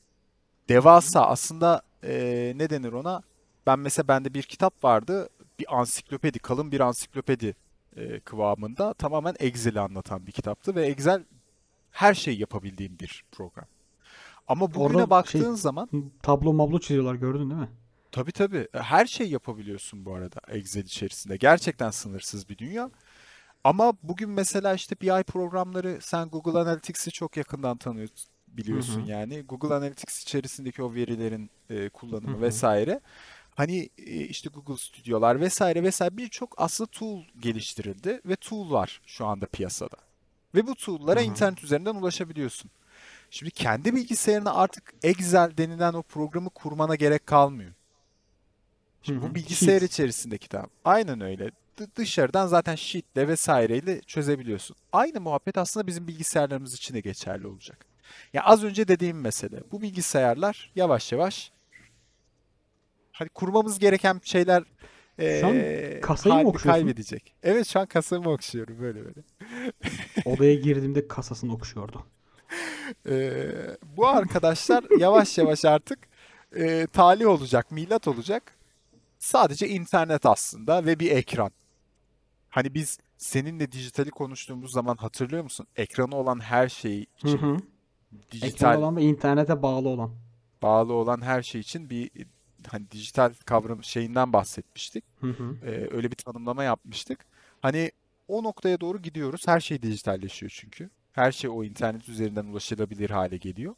[0.70, 3.24] devasa aslında e, ne denir ona?
[3.68, 5.30] Ben mesela bende bir kitap vardı.
[5.60, 7.56] Bir ansiklopedi, kalın bir ansiklopedi
[7.96, 11.24] e, kıvamında tamamen Excel'i anlatan bir kitaptı ve Excel
[11.92, 13.66] her şeyi yapabildiğim bir program.
[14.50, 15.90] Ama bugüne Orada baktığın şey zaman
[16.24, 17.70] tablo mablo çiziyorlar gördün değil mi?
[18.12, 21.38] tabii tabii her şey yapabiliyorsun bu arada Excel içerisinde.
[21.38, 22.92] Gerçekten sınırsız bir dünya.
[23.64, 28.32] Ama bugün mesela işte BI programları sen Google Analytics'i çok yakından tanıyorsun
[28.70, 29.08] Hı biliyorsun hı.
[29.08, 29.42] yani.
[29.42, 32.42] Google Analytics içerisindeki o verilerin e, Hı kullanımı hı.
[32.42, 33.02] vesaire.
[33.56, 39.26] Hani e, işte Google Stüdyolar vesaire vesaire birçok aslında tool geliştirildi ve tool var şu
[39.26, 39.98] anda piyasada.
[40.56, 41.24] Ve bu Hı tool'lara hı.
[41.24, 42.72] internet üzerinden ulaşabiliyorsun.
[43.32, 47.72] Şimdi kendi bilgisayarına artık Excel denilen o programı kurmana gerek kalmıyor.
[49.02, 50.70] Şimdi bu bilgisayar içerisindeki tamam.
[50.86, 51.52] Aynen öyle.
[51.80, 54.76] D- dışarıdan zaten Sheet'le vesaireyle çözebiliyorsun.
[54.92, 57.86] Aynı muhabbet aslında bizim bilgisayarlarımız için de geçerli olacak.
[58.34, 59.64] Ya az önce dediğim mesele.
[59.72, 61.52] Bu bilgisayarlar yavaş yavaş
[63.12, 64.64] hani kurmamız gereken şeyler
[65.20, 66.82] Şu an eee kasayı mı okşuyorsun?
[66.82, 67.36] kaybedecek.
[67.44, 69.22] Evet şu an kasamı okşuyorum böyle böyle.
[70.26, 72.06] Odaya girdiğimde kasasını okşuyordu.
[73.06, 76.00] Eee, bu arkadaşlar yavaş yavaş artık
[76.56, 78.56] eee talih olacak, milat olacak.
[79.20, 81.52] Sadece internet aslında ve bir ekran.
[82.50, 85.68] Hani biz seninle dijitali konuştuğumuz zaman hatırlıyor musun?
[85.76, 87.54] Ekranı olan her şey Hı için hı.
[87.56, 90.12] Ekran dijital olan ve internete bağlı olan.
[90.62, 92.12] bağlı olan her şey için bir
[92.68, 95.04] hani dijital kavram şeyinden bahsetmiştik.
[95.22, 95.56] Hı hı.
[95.66, 97.26] Ee, öyle bir tanımlama yapmıştık.
[97.62, 97.92] Hani
[98.28, 99.48] o noktaya doğru gidiyoruz.
[99.48, 100.90] Her şey dijitalleşiyor çünkü.
[101.12, 103.76] Her şey o internet üzerinden ulaşılabilir hale geliyor.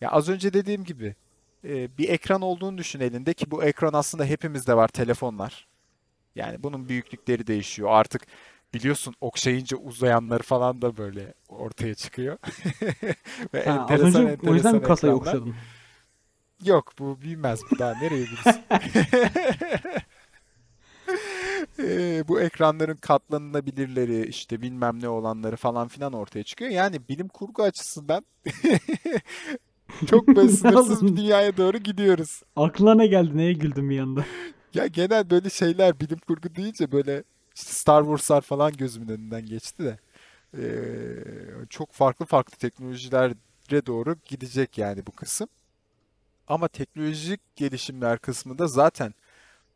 [0.00, 1.14] Ya az önce dediğim gibi
[1.64, 5.66] e, bir ekran olduğunu düşün elinde ki bu ekran aslında hepimizde var telefonlar.
[6.34, 7.88] Yani bunun büyüklükleri değişiyor.
[7.92, 8.22] Artık
[8.74, 12.38] biliyorsun okşayınca uzayanları falan da böyle ortaya çıkıyor.
[13.54, 15.54] Ve Ha, az enteresan önce o yüzden enteresan mi kasayı okşadın?
[16.64, 18.60] Yok bu bilmez bu daha nereye bilsin.
[22.30, 26.70] Bu ekranların katlanılabilirleri işte bilmem ne olanları falan filan ortaya çıkıyor.
[26.70, 28.24] Yani bilim kurgu açısından
[30.06, 32.42] çok böyle sınırsız bir dünyaya doğru gidiyoruz.
[32.56, 33.36] Aklına ne geldi?
[33.36, 34.24] Neye güldün bir anda?
[34.74, 39.84] Ya genel böyle şeyler bilim kurgu deyince böyle işte Star Wars'lar falan gözümün önünden geçti
[39.84, 39.98] de
[40.58, 40.62] ee,
[41.70, 45.48] çok farklı farklı teknolojilere doğru gidecek yani bu kısım.
[46.48, 49.14] Ama teknolojik gelişimler kısmında zaten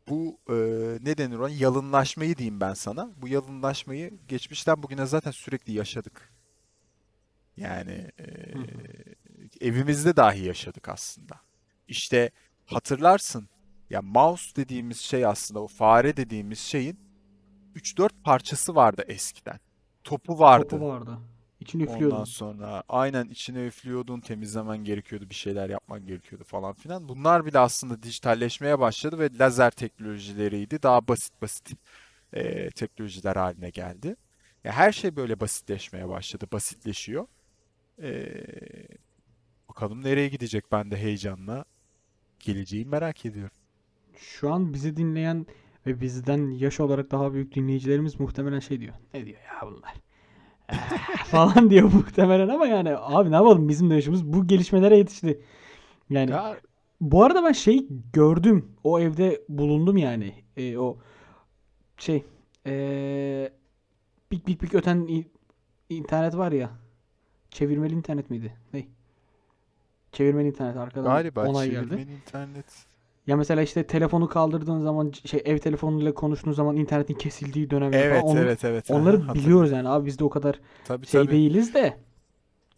[0.07, 0.53] bu e,
[1.01, 3.09] ne denir ona yalınlaşmayı diyeyim ben sana.
[3.17, 6.33] Bu yalınlaşmayı geçmişten bugüne zaten sürekli yaşadık.
[7.57, 8.65] Yani e, Hı hı.
[9.61, 11.35] evimizde dahi yaşadık aslında.
[11.87, 12.31] İşte
[12.65, 13.49] hatırlarsın
[13.89, 16.99] ya mouse dediğimiz şey aslında o fare dediğimiz şeyin
[17.75, 19.59] 3-4 parçası vardı eskiden.
[20.03, 20.39] Topu
[20.69, 21.19] Topu vardı.
[21.59, 22.23] İçini Ondan üflüyordun.
[22.23, 27.09] sonra aynen içine üflüyordun, temizlemen gerekiyordu, bir şeyler yapman gerekiyordu falan filan.
[27.09, 30.83] Bunlar bile aslında dijitalleşmeye başladı ve lazer teknolojileriydi.
[30.83, 31.71] Daha basit basit
[32.33, 34.15] e, teknolojiler haline geldi.
[34.63, 37.27] Ya her şey böyle basitleşmeye başladı, basitleşiyor.
[38.01, 38.27] E,
[39.69, 41.65] bakalım nereye gidecek ben de heyecanla
[42.39, 43.57] geleceği merak ediyorum.
[44.17, 45.45] Şu an bizi dinleyen
[45.85, 48.93] ve bizden yaş olarak daha büyük dinleyicilerimiz muhtemelen şey diyor.
[49.13, 49.93] Ne diyor ya bunlar?
[51.25, 55.41] Falan diyor muhtemelen ama yani abi ne yapalım bizim yaşımız bu gelişmelere yetişti.
[56.09, 56.57] Yani Ya
[57.01, 58.71] bu arada ben şey gördüm.
[58.83, 60.33] O evde bulundum yani.
[60.57, 60.97] E, o
[61.97, 62.23] şey
[62.65, 63.51] e,
[64.31, 65.25] bik bik bik öten
[65.89, 66.69] internet var ya.
[67.51, 68.53] Çevirmeli internet miydi?
[68.73, 68.87] Ne?
[70.11, 71.89] Çevirmeli internet arkadan galiba onay geldi.
[71.89, 72.85] çevirmen internet.
[73.27, 78.23] Ya mesela işte telefonu kaldırdığın zaman şey ev telefonuyla konuştuğun zaman internetin kesildiği falan Evet,
[78.23, 78.91] onu, evet, evet.
[78.91, 79.41] Aha, onları hatırladım.
[79.41, 81.31] biliyoruz yani abi biz de o kadar Tabii şey tabii.
[81.31, 81.97] değiliz de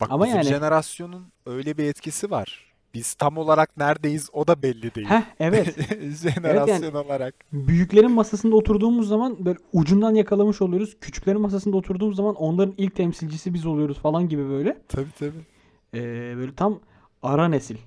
[0.02, 2.68] Bak ama bizim yani jenerasyonun öyle bir etkisi var.
[2.94, 5.08] Biz tam olarak neredeyiz o da belli değil.
[5.08, 7.36] heh evet evet yani Jenerasyon olarak.
[7.54, 10.98] büyüklerin masasında oturduğumuz zaman böyle ucundan yakalamış oluyoruz.
[11.02, 14.82] Küçüklerin masasında oturduğumuz zaman onların ilk temsilcisi biz oluyoruz falan gibi böyle.
[14.88, 15.46] Tabii tabii.
[15.94, 16.80] Ee, böyle tam
[17.24, 17.78] ara nesil.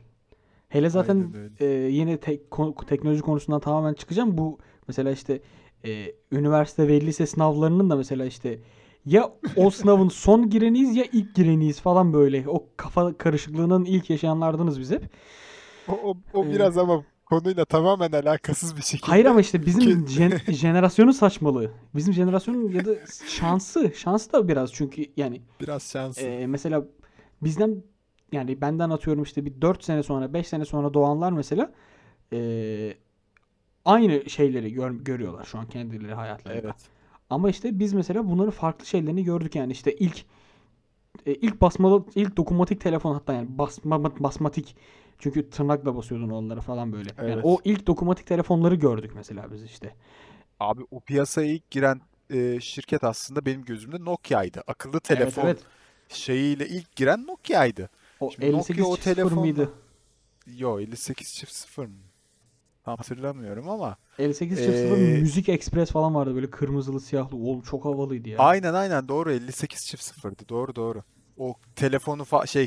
[0.71, 4.39] Hele zaten e, yine tek- ko- teknoloji konusundan tamamen çıkacağım.
[4.39, 5.41] Bu mesela işte
[5.85, 8.59] e, üniversite ve lise sınavlarının da mesela işte
[9.07, 12.45] ya o sınavın son gireniyiz ya ilk gireniyiz falan böyle.
[12.49, 15.03] O kafa karışıklığının ilk yaşayanlardınız biz hep.
[15.89, 19.07] O, o, o Ee, biraz ama konuyla tamamen alakasız bir şekilde.
[19.11, 21.71] Hayır ama işte bizim jen- jenerasyonun saçmalığı.
[21.95, 22.91] Bizim jenerasyonun ya da
[23.27, 23.93] şansı.
[23.95, 26.23] Şans da biraz çünkü yani Biraz şanslı.
[26.23, 26.85] e, mesela
[27.43, 27.83] bizden
[28.33, 31.73] yani benden atıyorum işte bir 4 sene sonra 5 sene sonra doğanlar mesela
[32.33, 32.95] e,
[33.85, 36.59] aynı şeyleri gör- görüyorlar şu an kendileri hayatlarında.
[36.69, 36.91] Evet.
[37.31, 40.25] Ama işte biz mesela bunların farklı şeylerini gördük yani işte ilk
[41.27, 44.77] e, ilk basmalı ilk dokunmatik telefon hatta yani basma basmatik
[45.19, 47.11] çünkü tırnakla basıyordun onları falan böyle.
[47.27, 47.45] Yani Evet.
[47.45, 49.95] o ilk dokunmatik telefonları gördük mesela biz işte.
[50.61, 54.63] Abi o piyasaya ilk giren e, şirket aslında benim gözümde Nokia'ydı.
[54.67, 55.67] Akıllı telefon Evet evet.
[56.09, 57.91] şeyiyle ilk giren Nokia'ydı.
[58.21, 59.73] O Şimdi Nokia 58 o telefonla- mıydı?
[60.47, 61.95] Yo 58 çift sıfır mı?
[62.85, 67.37] Tam hatırlamıyorum ama 58 çift sıfır Ee, Müzik Express falan vardı böyle kırmızılı siyahlı.
[67.37, 68.39] Oğlum çok havalıydı ya.
[68.39, 70.49] aynen aynen doğru 58 çift sıfırdı.
[70.49, 71.03] Doğru doğru.
[71.39, 72.67] O telefonu fa şey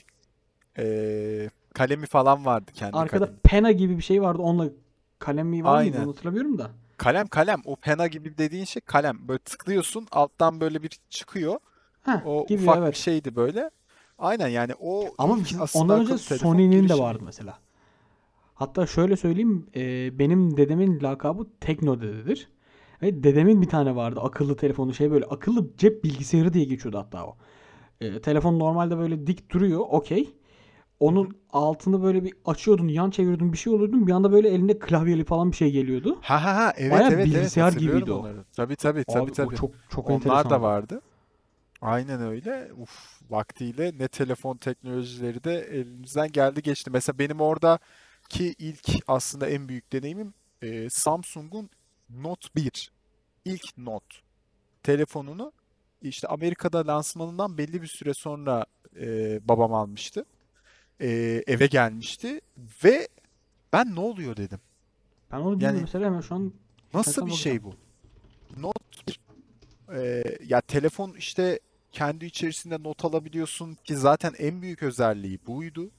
[0.77, 3.39] e, kalemi falan vardı kendi Arkada kalemi.
[3.43, 4.41] pena gibi bir şey vardı.
[4.41, 4.69] Onunla
[5.19, 5.97] kalem mi var mıydı?
[5.97, 6.71] Hatırlamıyorum da.
[6.97, 9.27] Kalem kalem o pena gibi dediğin şey kalem.
[9.27, 11.59] Böyle tıklıyorsun alttan böyle bir çıkıyor.
[12.01, 12.93] Heh, O gibi ufak evet.
[12.93, 13.69] bir şeydi böyle.
[14.23, 15.37] Aynen yani o Ama
[15.73, 17.59] ondan önce Sony'nin de vardı mesela.
[18.55, 22.49] Hatta şöyle söyleyeyim, e, benim dedemin lakabı Tekno dededir.
[23.01, 27.25] Ve dedemin bir tane vardı akıllı telefonu şey böyle akıllı cep bilgisayarı diye geçiyordu hatta
[27.25, 27.35] o.
[28.01, 30.33] E, telefon normalde böyle dik duruyor, okey.
[30.99, 34.07] Onun altını böyle bir açıyordun, yan çeviriyordun, bir şey oluyordun.
[34.07, 36.17] Bir anda böyle elinde klavyeli falan bir şey geliyordu.
[36.21, 38.19] Ha ha ha evet Bayağı evet evet bilgisayar hatırlıyorum gibiydi o.
[38.19, 38.43] onları.
[38.55, 39.55] Tabii tabii tabii Abi o tabii.
[39.55, 40.49] çok çok Onlar enteresan.
[40.49, 41.01] da vardı.
[41.83, 42.73] Aynen öyle.
[42.77, 46.91] Uf, vaktiyle ne telefon teknolojileri de elimizden geldi geçti.
[46.91, 51.69] Mesela benim oradaki ilk aslında en büyük deneyimim e, Samsung'un
[52.09, 52.91] Note 1.
[53.45, 54.15] İlk Note
[54.83, 55.51] telefonunu
[56.01, 58.65] işte Amerika'da lansmanından belli bir süre sonra
[58.99, 60.25] e, babam almıştı.
[60.99, 61.09] E,
[61.47, 62.41] eve gelmişti
[62.83, 63.07] ve
[63.73, 64.59] ben ne oluyor dedim.
[65.31, 66.53] Ben onu bilmiyorum Yani mesela hemen şu an
[66.93, 67.73] Nasıl bir şey bu?
[68.57, 69.19] Not bir,
[69.95, 71.59] e, ya telefon işte
[71.93, 75.91] kendi içerisinde not alabiliyorsun ki zaten en büyük özelliği buydu.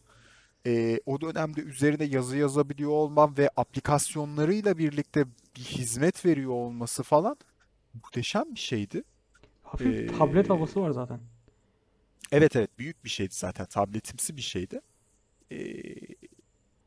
[0.67, 5.25] E, o dönemde üzerine yazı yazabiliyor olmam ve aplikasyonlarıyla birlikte
[5.57, 7.37] bir hizmet veriyor olması falan
[7.95, 9.03] muhteşem bir şeydi.
[9.63, 11.21] Hafif Ee, tablet havası var zaten.
[12.33, 14.81] Evet evet büyük bir şeydi zaten tabletimsi bir şeydi.
[15.53, 15.57] E,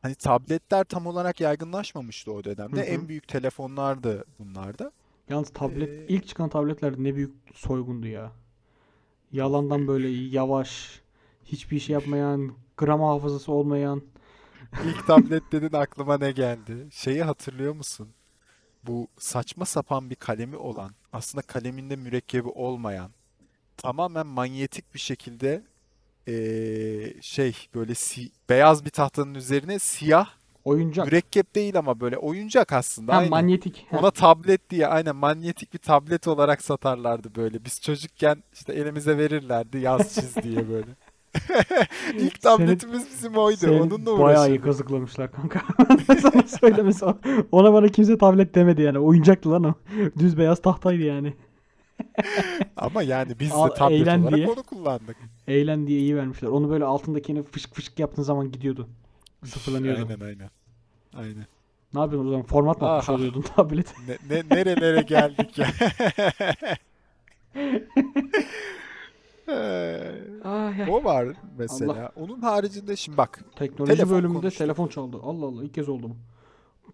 [0.02, 2.80] hani tabletler tam olarak yaygınlaşmamıştı o dönemde.
[2.80, 2.86] Hı hı.
[2.86, 4.92] En büyük telefonlardı bunlar da.
[5.30, 8.32] Yalnız tablet Ee, ilk çıkan tabletler ne büyük soygundu ya.
[9.32, 11.02] Yalandan böyle yavaş,
[11.46, 14.02] hiçbir şey yapmayan, gram hafızası olmayan.
[14.86, 16.88] İlk tablet dedin aklıma ne geldi?
[16.92, 18.10] Şeyi hatırlıyor musun?
[18.84, 23.12] Bu saçma sapan bir kalemi olan, aslında kaleminde mürekkebi olmayan,
[23.78, 25.64] tamamen manyetik bir şekilde
[26.28, 30.30] eee, şey böyle si- beyaz bir tahtanın üzerine siyah
[30.68, 31.06] Oyuncak.
[31.06, 33.30] mürekkep değil ama böyle oyuncak aslında Ha aynen.
[33.30, 33.88] manyetik.
[33.92, 37.66] Ona tablet diye aynen manyetik bir tablet olarak satarlardı böyle.
[37.66, 40.88] Biz çocukken işte elimize verirlerdi yaz çiz diye böyle.
[42.18, 43.58] İlk tabletimiz bizim oydu.
[43.58, 44.64] Seni Onunla bayağı iyi uğraşıyorduk.
[44.66, 45.62] kazıklamışlar kanka.
[46.22, 47.06] Sana söylemesi.
[47.52, 49.00] Ona bana kimse tablet demedi yani.
[49.00, 49.74] Oyuncaktı lan o.
[50.20, 51.34] Düz beyaz tahtaydı yani.
[52.78, 54.48] Ama yani biz de tablet olarak diye.
[54.48, 55.18] onu kullandık.
[55.48, 56.48] Eğlen diye iyi vermişler.
[56.50, 58.88] Onu böyle altındakini fışık fışık yaptığın zaman gidiyordu.
[59.46, 60.00] Sıfırlanıyordu.
[60.02, 60.50] Aynen aynen.
[61.14, 61.46] Aynen.
[61.94, 62.46] Ne yapıyordun o zaman?
[62.46, 63.16] Format mı atmış Aha.
[63.18, 63.94] oluyordun tablet?
[64.08, 65.68] Ne, ne- nerelere geldik ya.
[69.48, 70.88] Ya.
[70.90, 72.12] o var mesela.
[72.16, 74.58] Onun haricinde şimdi bak Teknoloji Telefon bölümünde konuştuk.
[74.58, 75.18] telefon çaldı.
[75.24, 76.16] Allah Allah ilk kez oldu bu.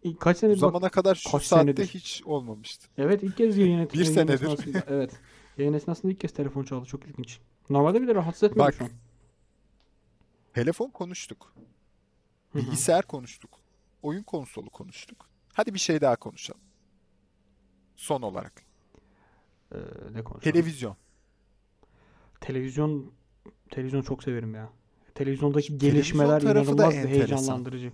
[0.03, 0.71] İlk, kaç bu senedir bak.
[0.71, 1.87] zamana kadar şu kaç saatte senedir?
[1.87, 2.87] hiç olmamıştı.
[2.97, 4.33] Evet ilk kez yayın, Bir yayın senedir.
[4.33, 4.83] esnasında.
[4.87, 5.11] Evet.
[5.57, 6.85] Yayın esnasında ilk kez telefon çaldı.
[6.85, 7.39] Çok ilginç.
[7.69, 8.89] Normalde bile rahatsız etmiyor Bak, şu an.
[10.53, 11.53] Telefon konuştuk.
[12.55, 13.59] Bilgisayar konuştuk.
[14.01, 15.25] Oyun konsolu konuştuk.
[15.53, 16.61] Hadi bir şey daha konuşalım.
[17.95, 18.63] Son olarak.
[19.71, 19.77] Ee,
[20.13, 20.39] ne konuşalım?
[20.53, 20.95] Televizyon.
[22.41, 23.11] Televizyon
[23.71, 24.69] televizyon çok severim ya.
[25.15, 27.15] Televizyondaki televizyon gelişmeler tarafı da inanılmaz enteresan.
[27.19, 27.91] heyecanlandırıcı.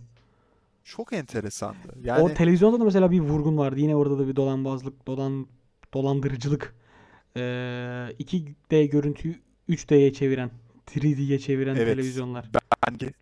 [0.83, 1.77] Çok enteresandı.
[1.97, 3.79] O Yani televizyonda da mesela bir vurgun vardı.
[3.79, 5.47] Yine orada da bir dolanbazlık, dolan
[5.93, 6.75] dolandırıcılık.
[7.35, 7.39] Ee,
[8.19, 9.35] 2D görüntüyü
[9.69, 10.51] 3D'ye çeviren,
[10.87, 11.87] 3D'ye çeviren Evet.
[11.87, 12.49] televizyonlar.
[12.87, 13.13] bende,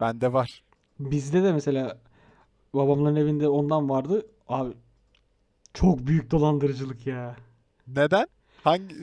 [0.00, 0.64] bende var.
[1.00, 1.98] Bizde de mesela
[2.74, 4.26] babamların evinde ondan vardı.
[4.48, 4.72] Abi
[5.74, 7.36] çok büyük dolandırıcılık ya.
[7.88, 8.26] Neden?
[8.64, 8.94] Hangi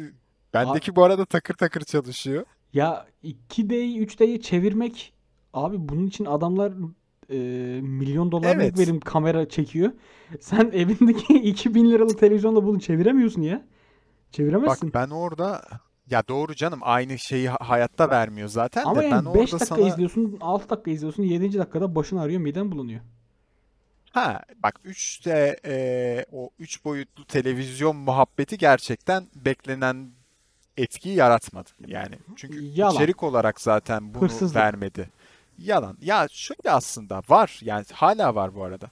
[0.53, 2.45] Bendeki bu arada takır takır çalışıyor.
[2.73, 5.13] Ya 2D'yi 3D'ye çevirmek
[5.53, 6.73] abi bunun için adamlar
[7.29, 7.37] e,
[7.81, 8.77] milyon dolarlık Evet.
[8.79, 9.91] verim kamera çekiyor.
[10.39, 13.55] Sen evindeki 2000 liralık televizyonla bunu çeviremiyorsun ya.
[13.57, 14.93] Bak Çeviremezsin.
[14.93, 15.61] ben orada
[16.09, 19.51] ya doğru canım aynı şeyi ha- hayatta vermiyor zaten Ama de ben yani 5 orada
[19.59, 21.57] dakika sana izliyorsun, 6 dakika izliyorsun, 7.
[21.59, 23.01] dakikada başın ağrıyor, miden bulunuyor.
[24.11, 30.11] Ha bak 3D e, o 3 boyutlu televizyon muhabbeti gerçekten beklenen
[30.77, 31.69] etkiyi yaratmadı.
[31.87, 32.93] Yani çünkü Yalan.
[32.95, 34.55] içerik olarak zaten bunu Hırsızlık.
[34.55, 35.09] vermedi.
[35.57, 35.97] Yalan.
[36.01, 38.87] Ya şöyle aslında var yani hala var bu arada.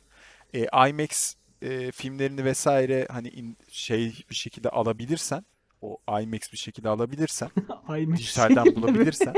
[0.53, 5.45] E, IMAX e, filmlerini vesaire hani in- şey bir şekilde alabilirsen
[5.81, 7.49] o IMAX bir şekilde alabilirsen
[8.17, 9.33] dijitalden bulabilirsen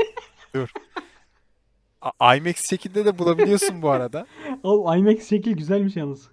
[0.54, 0.68] dur.
[2.20, 4.26] A- IMAX şekilde de bulabiliyorsun bu arada.
[4.62, 6.28] O IMAX şekil güzelmiş yalnız.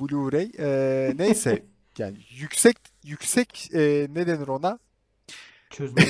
[0.00, 1.62] Blu-ray e, neyse
[1.98, 4.78] yani yüksek yüksek e, ne denir ona?
[5.70, 6.08] Çözmeli.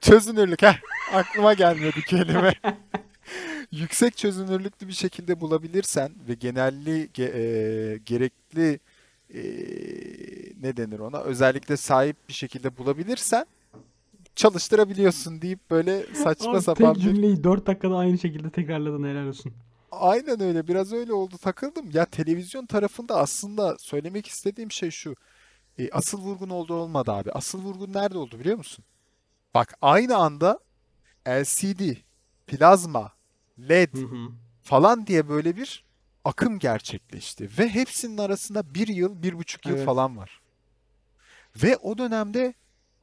[0.00, 0.76] Çözünürlük ha
[1.12, 2.54] aklıma gelmedi kelime.
[3.72, 7.32] Yüksek çözünürlüklü bir şekilde bulabilirsen ve genelli ge-
[7.94, 8.80] e, gerekli
[9.34, 9.40] e,
[10.60, 13.46] ne denir ona özellikle sahip bir şekilde bulabilirsen
[14.36, 19.26] çalıştırabiliyorsun deyip böyle saçma Abi sapan tek bir cümleyi 4 dakikada aynı şekilde tekrarladın helal
[19.26, 19.52] olsun.
[19.90, 20.68] Aynen öyle.
[20.68, 21.38] Biraz öyle oldu.
[21.38, 21.90] Takıldım.
[21.92, 25.14] Ya televizyon tarafında aslında söylemek istediğim şey şu.
[25.78, 27.32] E, asıl vurgun oldu olmadı abi.
[27.32, 28.84] Asıl vurgun nerede oldu biliyor musun?
[29.54, 30.58] Bak aynı anda
[31.28, 31.94] LCD,
[32.46, 33.12] plazma,
[33.68, 34.28] LED Hı hı.
[34.62, 35.84] falan diye böyle bir
[36.24, 37.50] akım gerçekleşti.
[37.58, 39.86] Ve hepsinin arasında bir yıl, bir buçuk yıl Evet.
[39.86, 40.40] falan var.
[41.62, 42.54] Ve o dönemde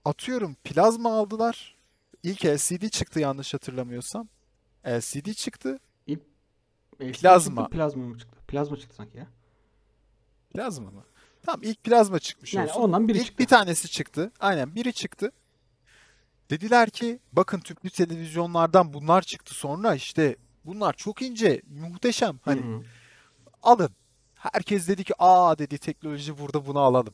[0.05, 1.75] atıyorum plazma aldılar.
[2.23, 4.27] İlk LCD çıktı yanlış hatırlamıyorsam.
[4.87, 5.79] LCD çıktı.
[7.01, 7.61] LCD Plazma.
[7.63, 8.37] çıktı, plazma mı çıktı?
[8.47, 9.27] Plazma çıktı sanki ya.
[10.53, 11.03] Plazma mı?
[11.45, 12.81] Tamam ilk plazma çıkmış Yani olsun.
[12.81, 13.43] ondan biri İlk çıktı.
[13.43, 14.31] bir tanesi çıktı.
[14.39, 15.31] Aynen biri çıktı.
[16.49, 20.35] Dediler ki bakın tüplü televizyonlardan bunlar çıktı sonra işte
[20.65, 22.39] bunlar çok ince, muhteşem.
[22.45, 22.83] Hani Hı hı.
[23.65, 23.89] Alın.
[24.35, 27.13] Herkes dedi ki aa dedi teknoloji burada bunu alalım.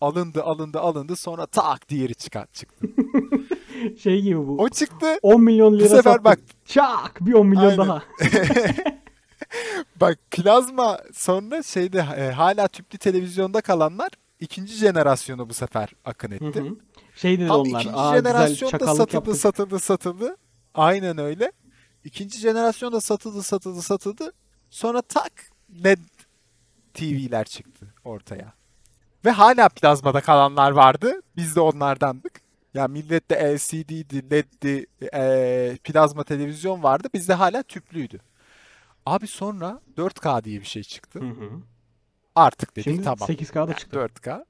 [0.00, 2.86] Alındı alındı alındı sonra tak diğeri çıkar çıktı.
[4.02, 4.56] Şey gibi bu.
[4.58, 5.18] O çıktı.
[5.22, 6.24] 10 milyon Bu lira sefer sattık.
[6.24, 7.78] bak Çak bir 10 milyon Aynen.
[7.78, 8.02] daha.
[10.00, 14.08] bak plazma sonra şeyde e, hala tüplü televizyonda kalanlar
[14.40, 16.60] ikinci jenerasyonu bu sefer akın etti.
[16.60, 16.76] hı.
[17.16, 17.80] Şey dedi Tam onlar.
[17.80, 19.36] ikinci Aa güzel jenerasyon da çakallık satıldı, yaptık.
[19.36, 20.36] satıldı, satıldı.
[20.74, 21.52] Aynen öyle.
[22.04, 24.32] İkinci jenerasyon da satıldı, satıldı, satıldı.
[24.70, 25.32] Sonra tak
[25.84, 25.98] LED
[26.94, 28.52] TV'ler çıktı ortaya.
[29.24, 31.22] Ve hala plazmada kalanlar vardı.
[31.36, 32.40] Biz de onlardandık.
[32.74, 37.08] Ya millette LCD'di, LED'di, eee, plazma televizyon vardı.
[37.14, 38.20] Bizde hala tüplüydü.
[39.06, 41.20] Abi sonra 4K diye bir şey çıktı.
[41.20, 41.50] Hı hı.
[42.34, 43.28] Artık dedik Şimdi tamam.
[43.28, 43.96] 8K'da çıktı.
[43.96, 44.44] 4K.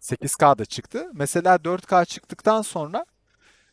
[0.00, 1.10] 8K da çıktı.
[1.12, 3.06] Mesela 4K çıktıktan sonra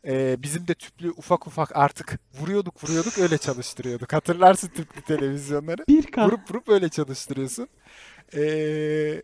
[0.08, 4.14] e, bizim de tüplü ufak ufak artık vuruyorduk vuruyorduk öyle çalıştırıyorduk.
[4.14, 5.82] Hatırlarsın tüplü televizyonları.
[5.82, 6.26] 1K.
[6.26, 7.68] Vurup vurup öyle çalıştırıyorsun.
[8.36, 9.24] E,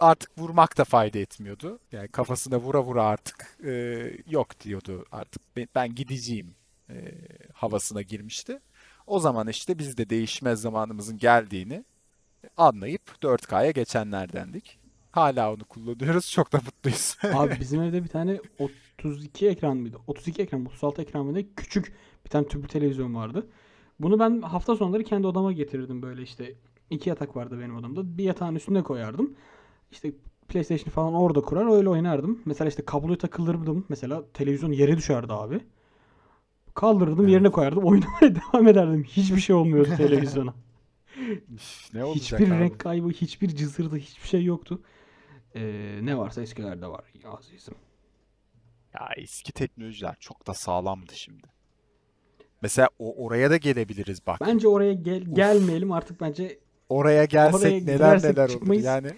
[0.00, 1.78] artık vurmak da fayda etmiyordu.
[1.92, 6.54] Yani kafasına vura vura artık e, yok diyordu artık ben, ben gideceğim
[6.90, 6.94] e,
[7.52, 8.60] havasına girmişti.
[9.06, 11.84] O zaman işte biz de değişmez zamanımızın geldiğini
[12.56, 14.81] anlayıp 4K'ya geçenlerdendik.
[15.12, 16.30] Hala onu kullanıyoruz.
[16.30, 17.16] Çok da mutluyuz.
[17.34, 18.40] Abi bizim evde bir tane
[18.98, 19.96] 32 ekran mıydı?
[20.06, 21.48] 32 ekran, 36 ekran mıydı?
[21.56, 21.92] Küçük
[22.24, 23.46] bir tane tüplü televizyon vardı.
[24.00, 26.54] Bunu ben hafta sonları kendi odama getirirdim böyle işte.
[26.90, 28.18] iki yatak vardı benim odamda.
[28.18, 29.34] Bir yatağın üstüne koyardım.
[29.92, 30.12] İşte
[30.48, 32.42] PlayStation falan orada kurar öyle oynardım.
[32.44, 33.84] Mesela işte kabloyu takılırdım.
[33.88, 35.60] Mesela televizyon yere düşerdi abi.
[36.74, 37.54] Kaldırırdım yerine Evet.
[37.54, 37.84] koyardım.
[37.84, 39.04] Oynamaya devam ederdim.
[39.04, 40.54] Hiçbir şey olmuyordu televizyona.
[41.94, 42.60] Ne olacak Hiçbir abi?
[42.60, 44.82] renk kaybı, hiçbir cızırdı, hiçbir şey yoktu.
[45.54, 47.74] Ee, ne varsa eskilerde var azizim.
[48.94, 51.46] Ya eski teknolojiler çok da sağlamdı şimdi.
[52.62, 54.40] Mesela o oraya da gelebiliriz bak.
[54.40, 58.84] Bence oraya gel gelmeyelim artık bence Oraya gelsek Oraya neler neler olur çıkmayız.
[58.84, 59.10] yani.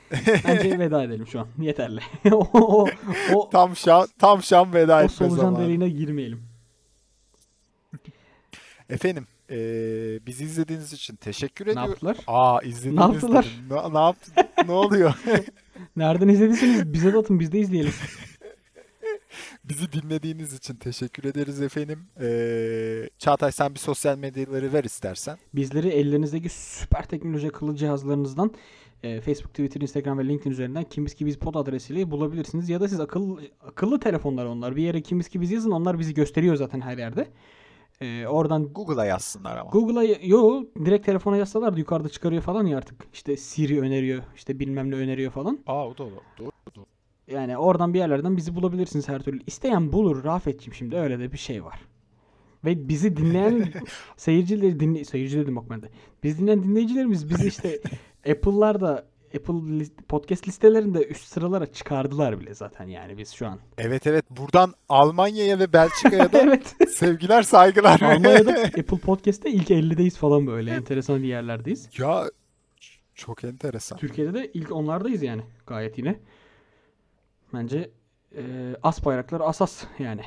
[0.45, 1.49] bence veda edelim şu an.
[1.59, 2.01] Yeterli.
[2.33, 2.87] o, o,
[3.35, 5.65] o, Tam şan tam şan veda o etme solucan zamanı.
[5.65, 6.43] deliğine girmeyelim.
[8.91, 11.91] Efendim, eee bizi izlediğiniz için teşekkür Ne ediyorum.
[11.91, 12.17] yaptılar?
[12.27, 13.47] Aa izlediniz Ne yaptılar?
[13.71, 14.31] Ne, ne yaptı?
[14.67, 15.15] Ne oluyor?
[15.97, 17.93] Nereden izlediyseniz bize de atın biz de izleyelim.
[19.65, 21.99] Bizi dinlediğiniz için teşekkür ederiz efendim.
[22.21, 25.39] Eee Çağatay sen bir sosyal medyaları ver istersen.
[25.55, 28.55] Bizleri ellerinizdeki süper teknoloji akıllı cihazlarınızdan
[29.03, 32.69] e, Facebook, Twitter, Instagram ve LinkedIn üzerinden Kimiz ki biz pod adresiyle bulabilirsiniz.
[32.69, 34.77] Ya da siz akıllı akıllı telefonlar onlar.
[34.77, 35.71] Bir yere Kimiz ki biz yazın.
[35.71, 37.29] Onlar bizi gösteriyor zaten her yerde.
[38.01, 39.71] E, oradan Google'a yazsınlar ama.
[39.71, 43.07] Google'a yo direkt telefona yazsalar da yukarıda çıkarıyor falan ya artık.
[43.13, 45.59] İşte Siri öneriyor, işte bilmem ne öneriyor falan.
[45.67, 46.13] Aa o da olur.
[46.39, 46.51] Doğru.
[46.77, 46.87] doğru.
[47.29, 49.41] Yani oradan bir yerlerden bizi bulabilirsiniz her türlü.
[49.47, 51.81] İsteyen bulur Rafet'ciğim şimdi öyle de bir şey var.
[52.65, 53.73] Ve bizi dinleyen
[54.17, 55.89] seyircileri dinle seyirci dedim bak ben de.
[56.23, 57.81] Biz dinleyen dinleyicilerimiz bizi işte
[58.31, 59.07] Apple'lar da
[59.37, 63.59] Apple list- podcast listelerinde üst sıralara çıkardılar bile zaten yani biz şu an.
[63.79, 66.75] Evet evet buradan Almanya'ya ve Belçika'ya da evet.
[66.91, 68.01] sevgiler saygılar.
[68.01, 71.89] Almanya'da Apple Podcast'te ilk 50'deyiz falan böyle enteresan bir yerlerdeyiz.
[71.99, 72.25] ya
[73.15, 73.99] çok enteresan.
[73.99, 76.19] Türkiye'de de ilk onlardayız yani gayet yine.
[77.55, 77.91] Bence
[78.37, 78.43] e,
[78.83, 80.23] as bayraklar asas yani.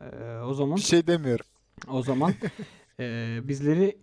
[0.00, 0.06] E,
[0.38, 1.46] o zaman Bir şey demiyorum.
[1.88, 2.32] o zaman
[3.00, 3.98] e, bizleri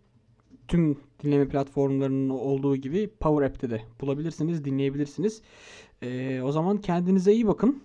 [0.68, 5.41] tüm dinleme platformlarının olduğu gibi Power App'te de bulabilirsiniz, dinleyebilirsiniz.
[6.01, 7.84] E, o zaman kendinize iyi bakın.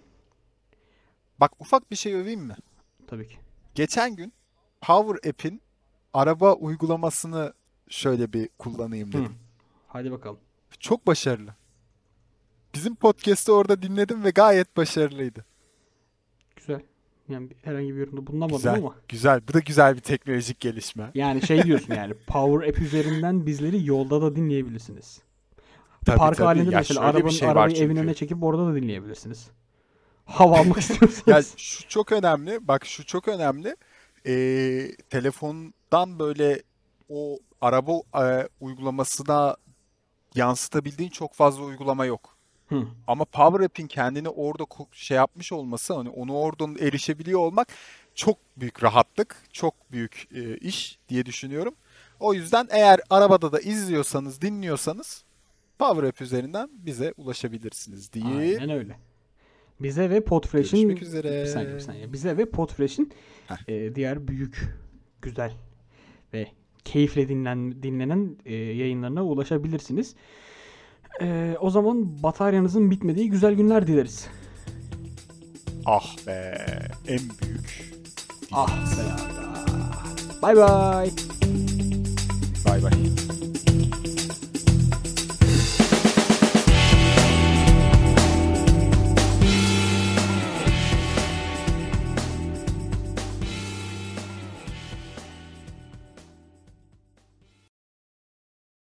[1.41, 2.57] Bak ufak bir şey öveyim mi?
[3.07, 3.37] Tabii ki.
[3.75, 4.33] Geçen gün
[4.81, 5.61] Power App'in
[6.15, 7.53] araba uygulamasını
[7.89, 9.13] şöyle bir kullanayım Hı.
[9.13, 9.35] dedim.
[9.89, 10.39] Hadi bakalım.
[10.81, 11.55] Çok başarılı.
[12.75, 15.45] Bizim podcast'ı orada dinledim ve gayet başarılıydı.
[17.29, 18.75] Yani herhangi bir yorumda bulunamadım Güzel.
[18.75, 18.95] ama.
[19.09, 19.41] Güzel.
[19.49, 21.11] Bu da güzel bir teknolojik gelişme.
[21.15, 25.21] Yani şey diyorsun yani Power App üzerinden bizleri yolda da dinleyebilirsiniz.
[26.07, 26.47] Tabii, Park tabii.
[26.47, 29.49] halinde Ya mesela arabanın, şey arabayı evin önüne çekip orada da dinleyebilirsiniz.
[30.25, 31.55] Hava almak Ya istiyorsanız.
[31.57, 32.69] şu çok önemli.
[32.69, 33.77] Bak şu çok önemli.
[34.27, 36.63] Ee, telefondan böyle
[37.09, 37.93] o araba
[38.25, 39.57] e, uygulamasına
[40.35, 42.37] yansıtabildiğin çok fazla uygulama yok.
[42.69, 42.85] Hı.
[43.07, 47.69] Ama Power App'in kendini orada şey yapmış olması, hani onu oradan erişebiliyor olmak
[48.15, 51.75] çok büyük rahatlık, çok büyük e, iş diye düşünüyorum.
[52.21, 55.25] O yüzden eğer arabada da izliyorsanız, dinliyorsanız
[55.79, 58.25] Power App üzerinden bize ulaşabilirsiniz diye.
[58.25, 58.97] Aynen öyle.
[59.81, 62.13] Bize ve Podfresh'in bir saniye bir saniye.
[62.13, 63.13] Bize ve Podfresh'in
[63.69, 64.77] e, diğer büyük,
[65.23, 65.53] güzel
[66.33, 66.49] ve
[66.85, 70.15] keyifle dinlen, dinlenen e, yayınlarına ulaşabilirsiniz.
[71.21, 74.27] E, o zaman bataryanızın bitmediği güzel günler dileriz.
[75.87, 76.67] Ah be,
[77.09, 77.93] en büyük.
[78.53, 79.03] Ah be.
[80.43, 81.11] Bay bay.
[82.67, 82.93] Bay bay.